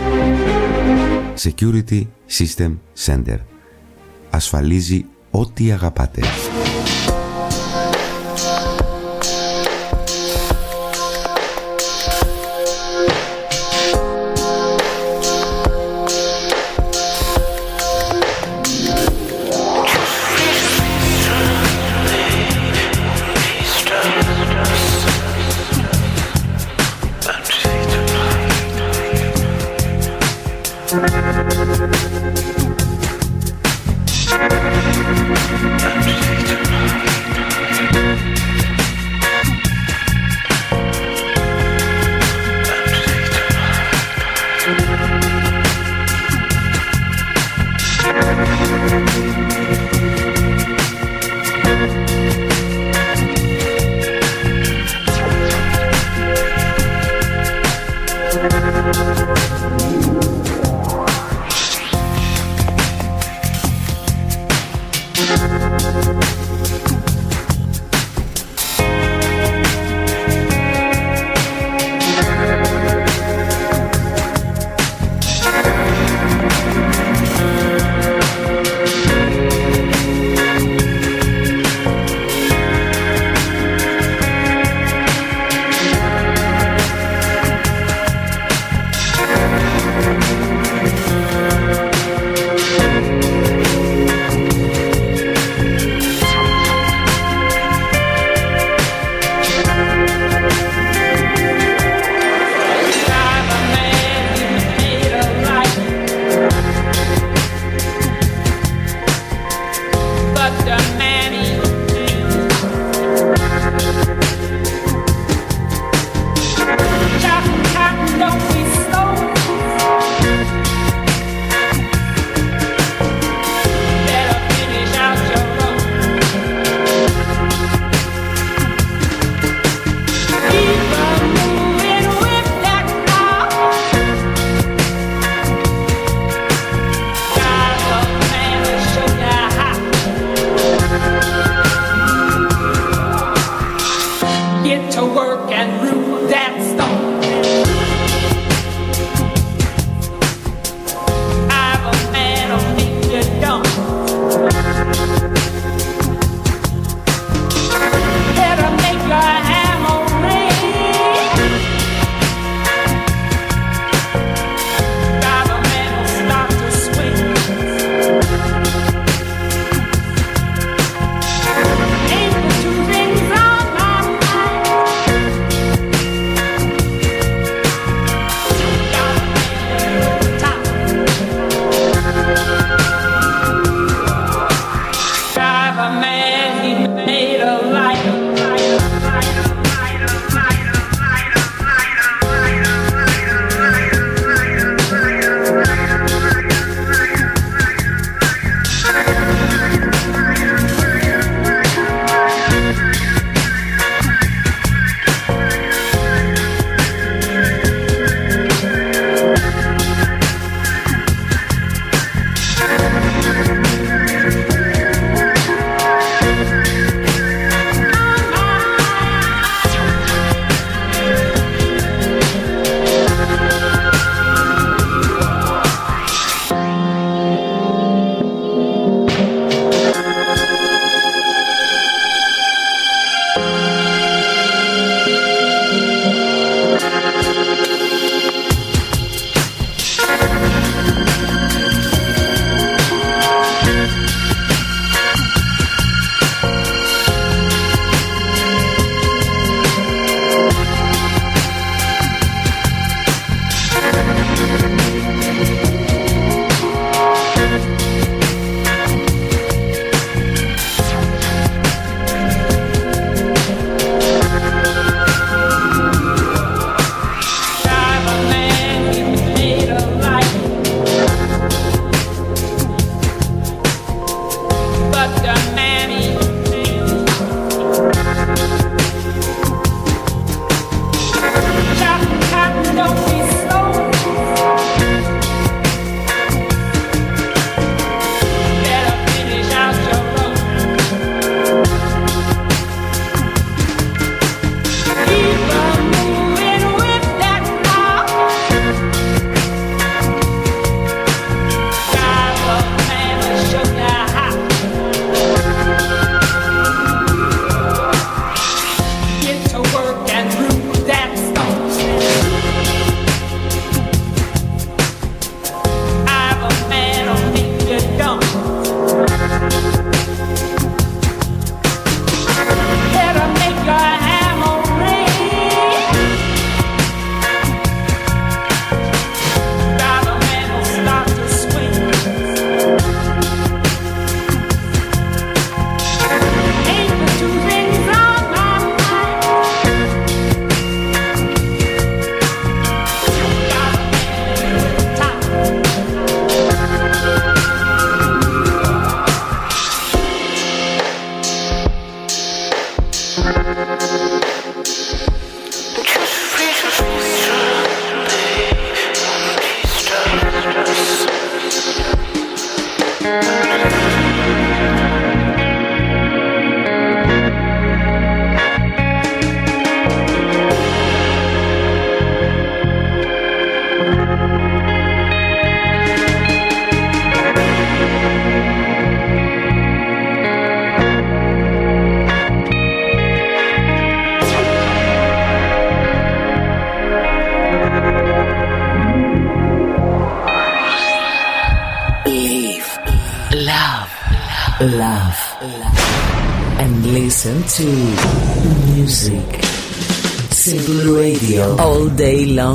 [1.37, 2.07] Security
[2.37, 3.37] System Center.
[4.29, 6.21] Ασφαλίζει ό,τι αγαπάτε.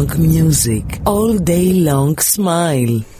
[0.07, 1.01] Long music.
[1.07, 3.15] All day long smile.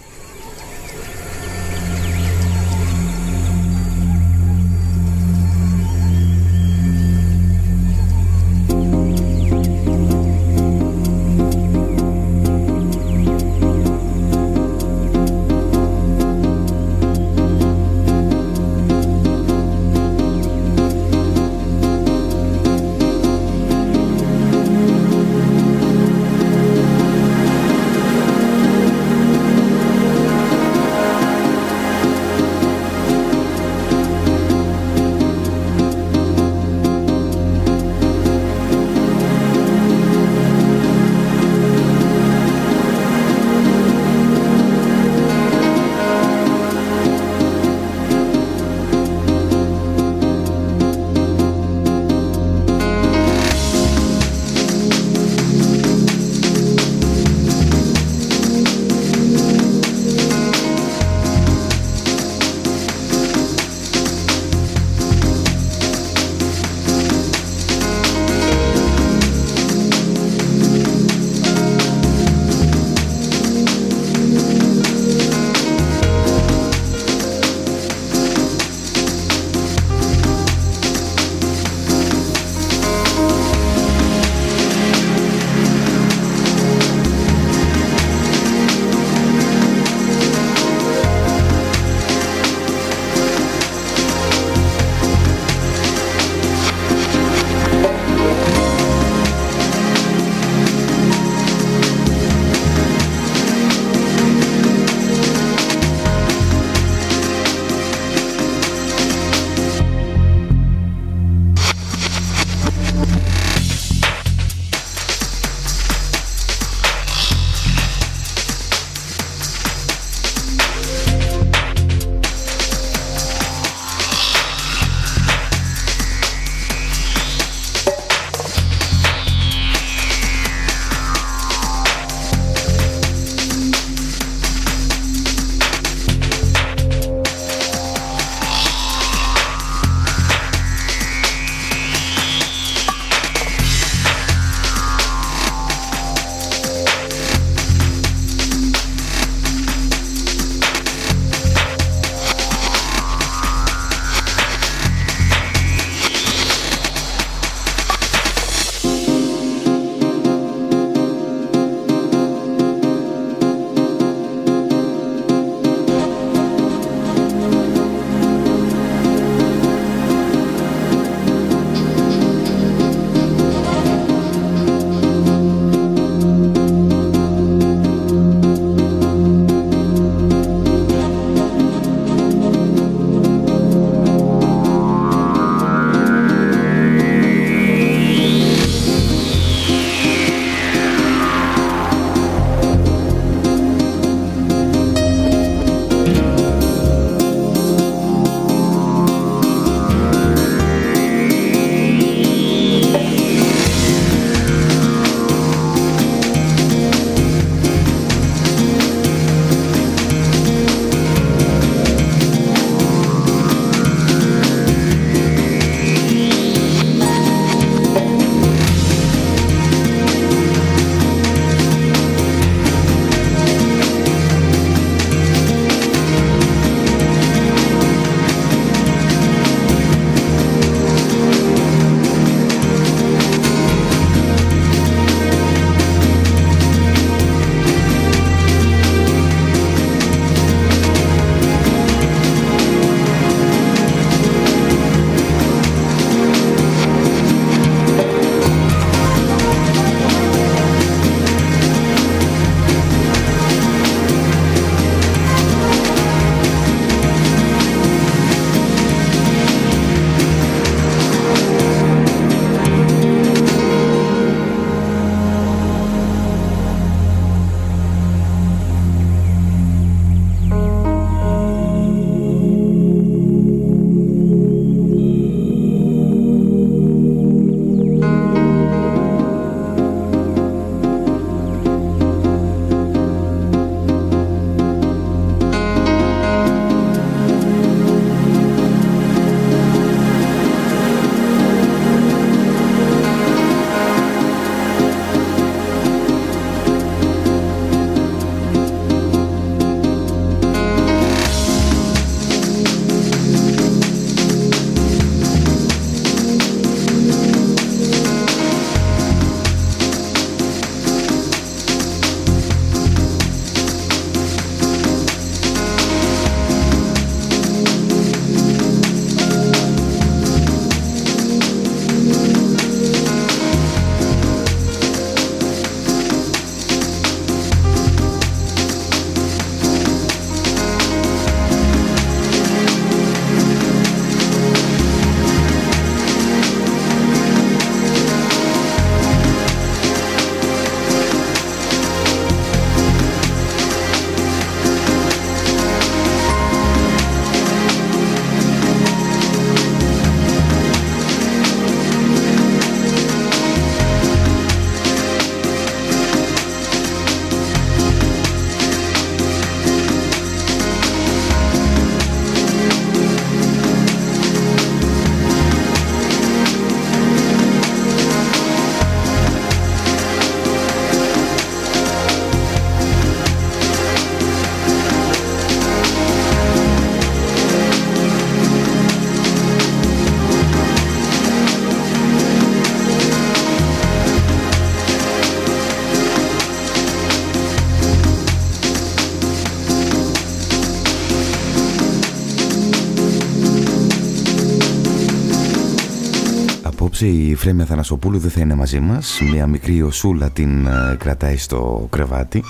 [397.37, 399.21] Φρέμια Θανασοπούλου δεν θα είναι μαζί μας.
[399.33, 402.43] Μια μικρή οσούλα την ε, κρατάει στο κρεβάτι.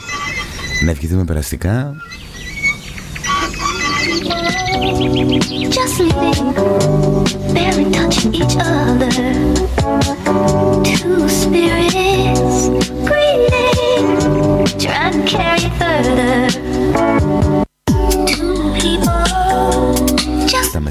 [0.85, 1.95] Να ευχηθούμε περαστικά.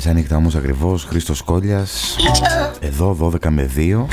[0.07, 1.03] Ανοιχτά όμως ακριβώς.
[1.03, 2.15] Χρήστος Κόλλιας.
[2.79, 4.07] Εδώ 12 με 2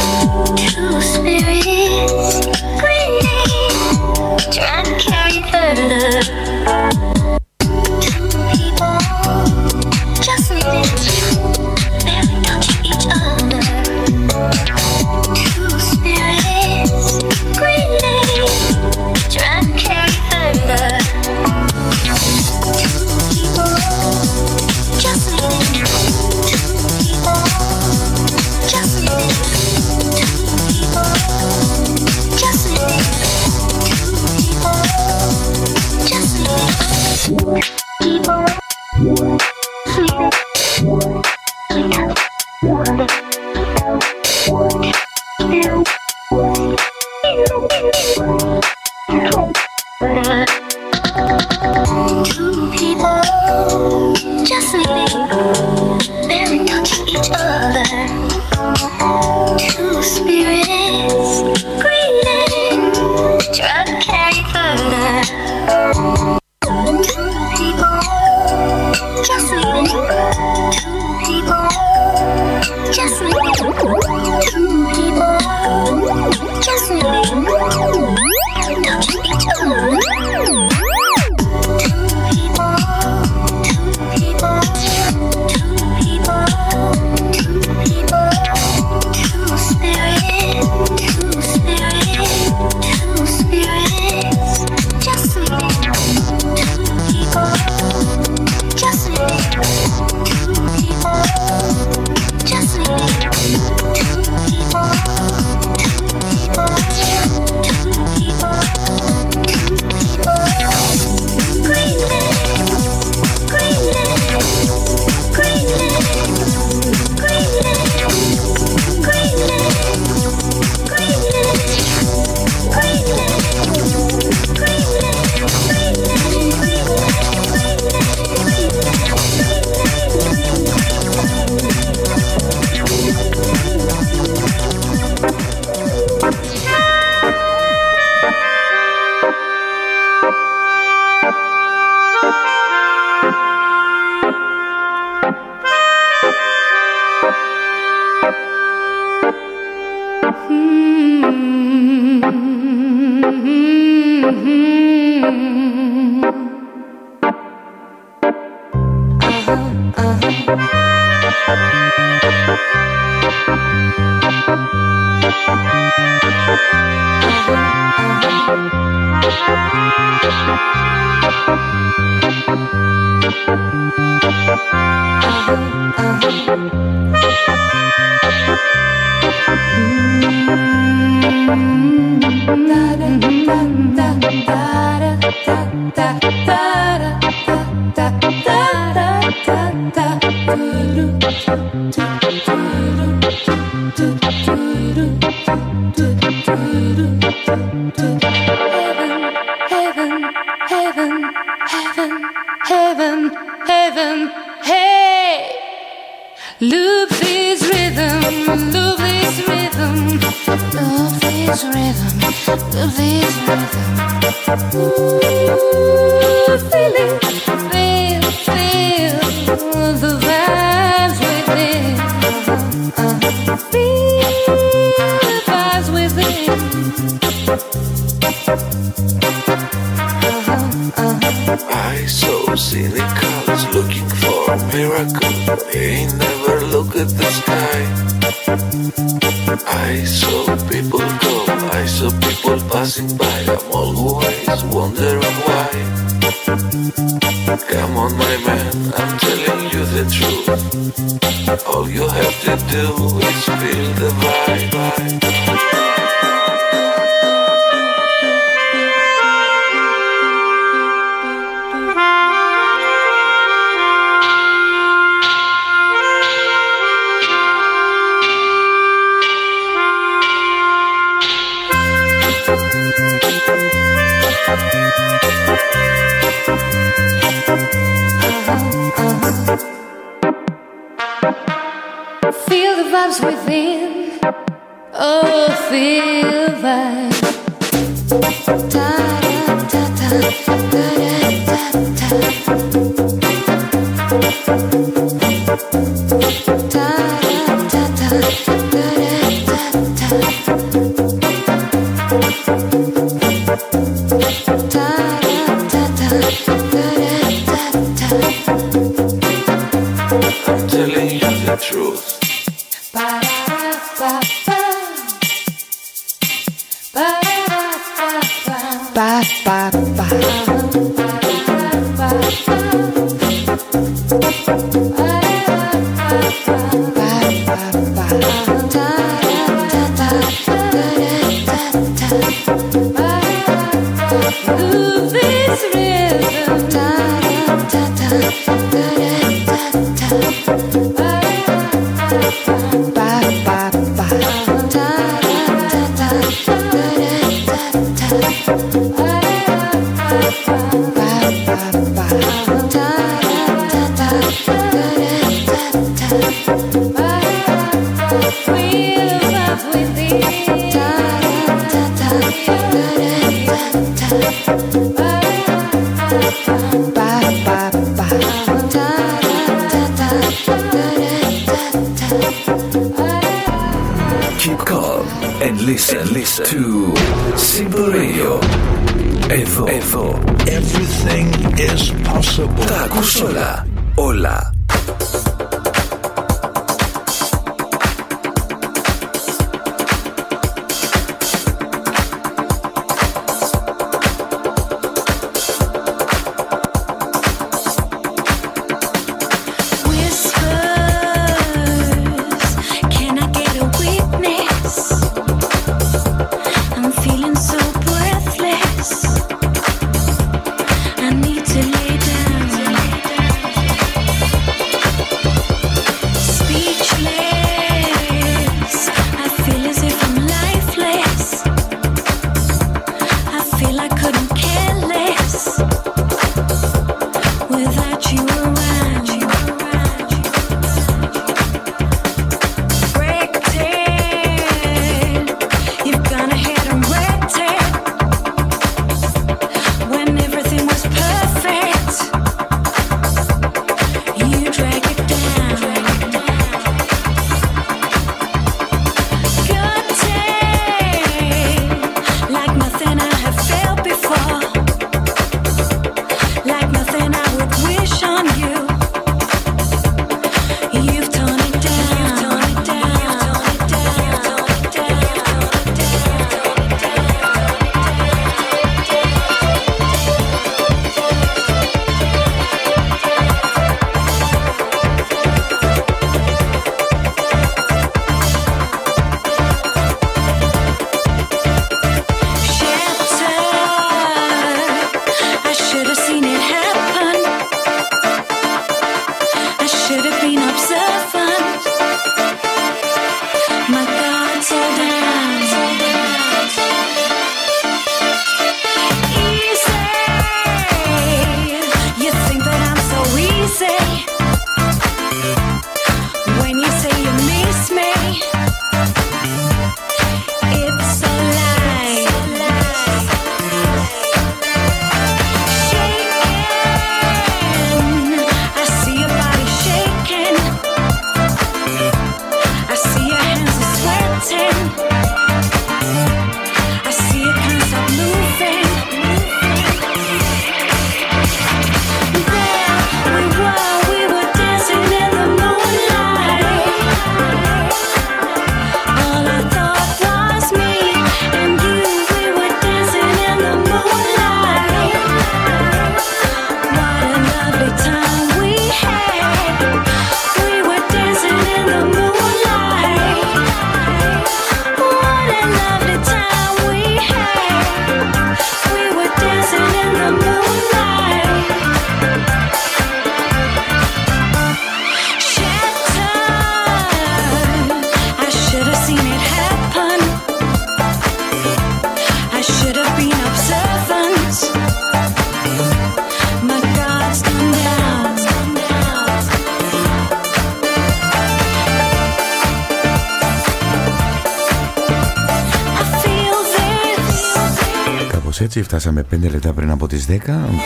[588.73, 590.17] φτάσαμε 5 λεπτά πριν από τις 10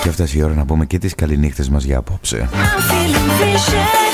[0.03, 2.49] και έφτασε η ώρα να πούμε και τις καληνύχτες μας για απόψε.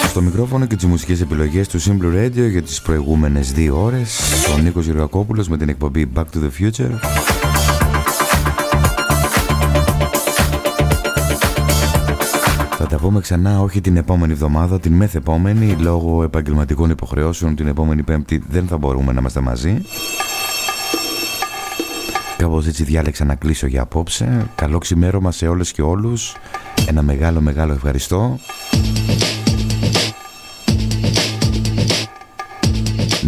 [0.08, 4.20] Στο μικρόφωνο και τις μουσικές επιλογές του Simple Radio για τις προηγούμενες δύο ώρες
[4.54, 6.90] ο Νίκος Γεωργακόπουλος με την εκπομπή Back to the Future
[12.78, 18.02] Θα τα πούμε ξανά όχι την επόμενη εβδομάδα, την μεθεπόμενη λόγω επαγγελματικών υποχρεώσεων την επόμενη
[18.02, 19.82] πέμπτη δεν θα μπορούμε να είμαστε μαζί
[22.42, 24.50] Κάπως έτσι διάλεξα να κλείσω για απόψε.
[24.54, 26.36] Καλό ξημέρωμα σε όλες και όλους.
[26.86, 28.38] Ένα μεγάλο μεγάλο ευχαριστώ.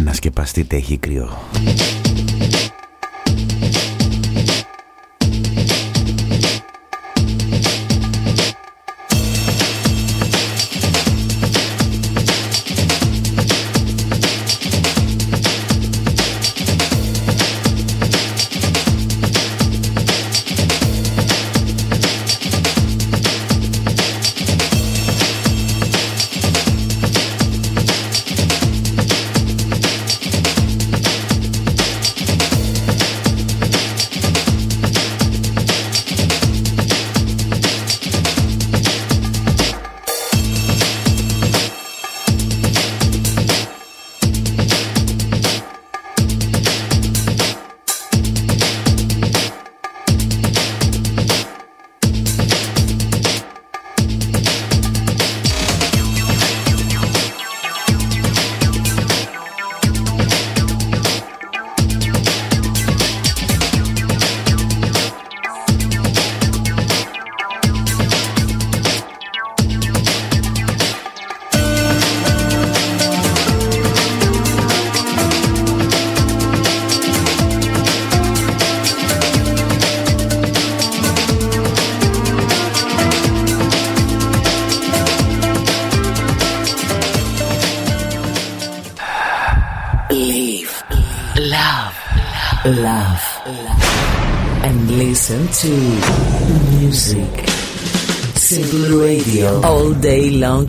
[0.03, 1.29] Να σκεπαστείτε, έχει κρύο.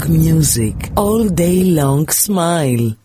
[0.09, 0.93] Music.
[0.97, 2.97] All day long smile.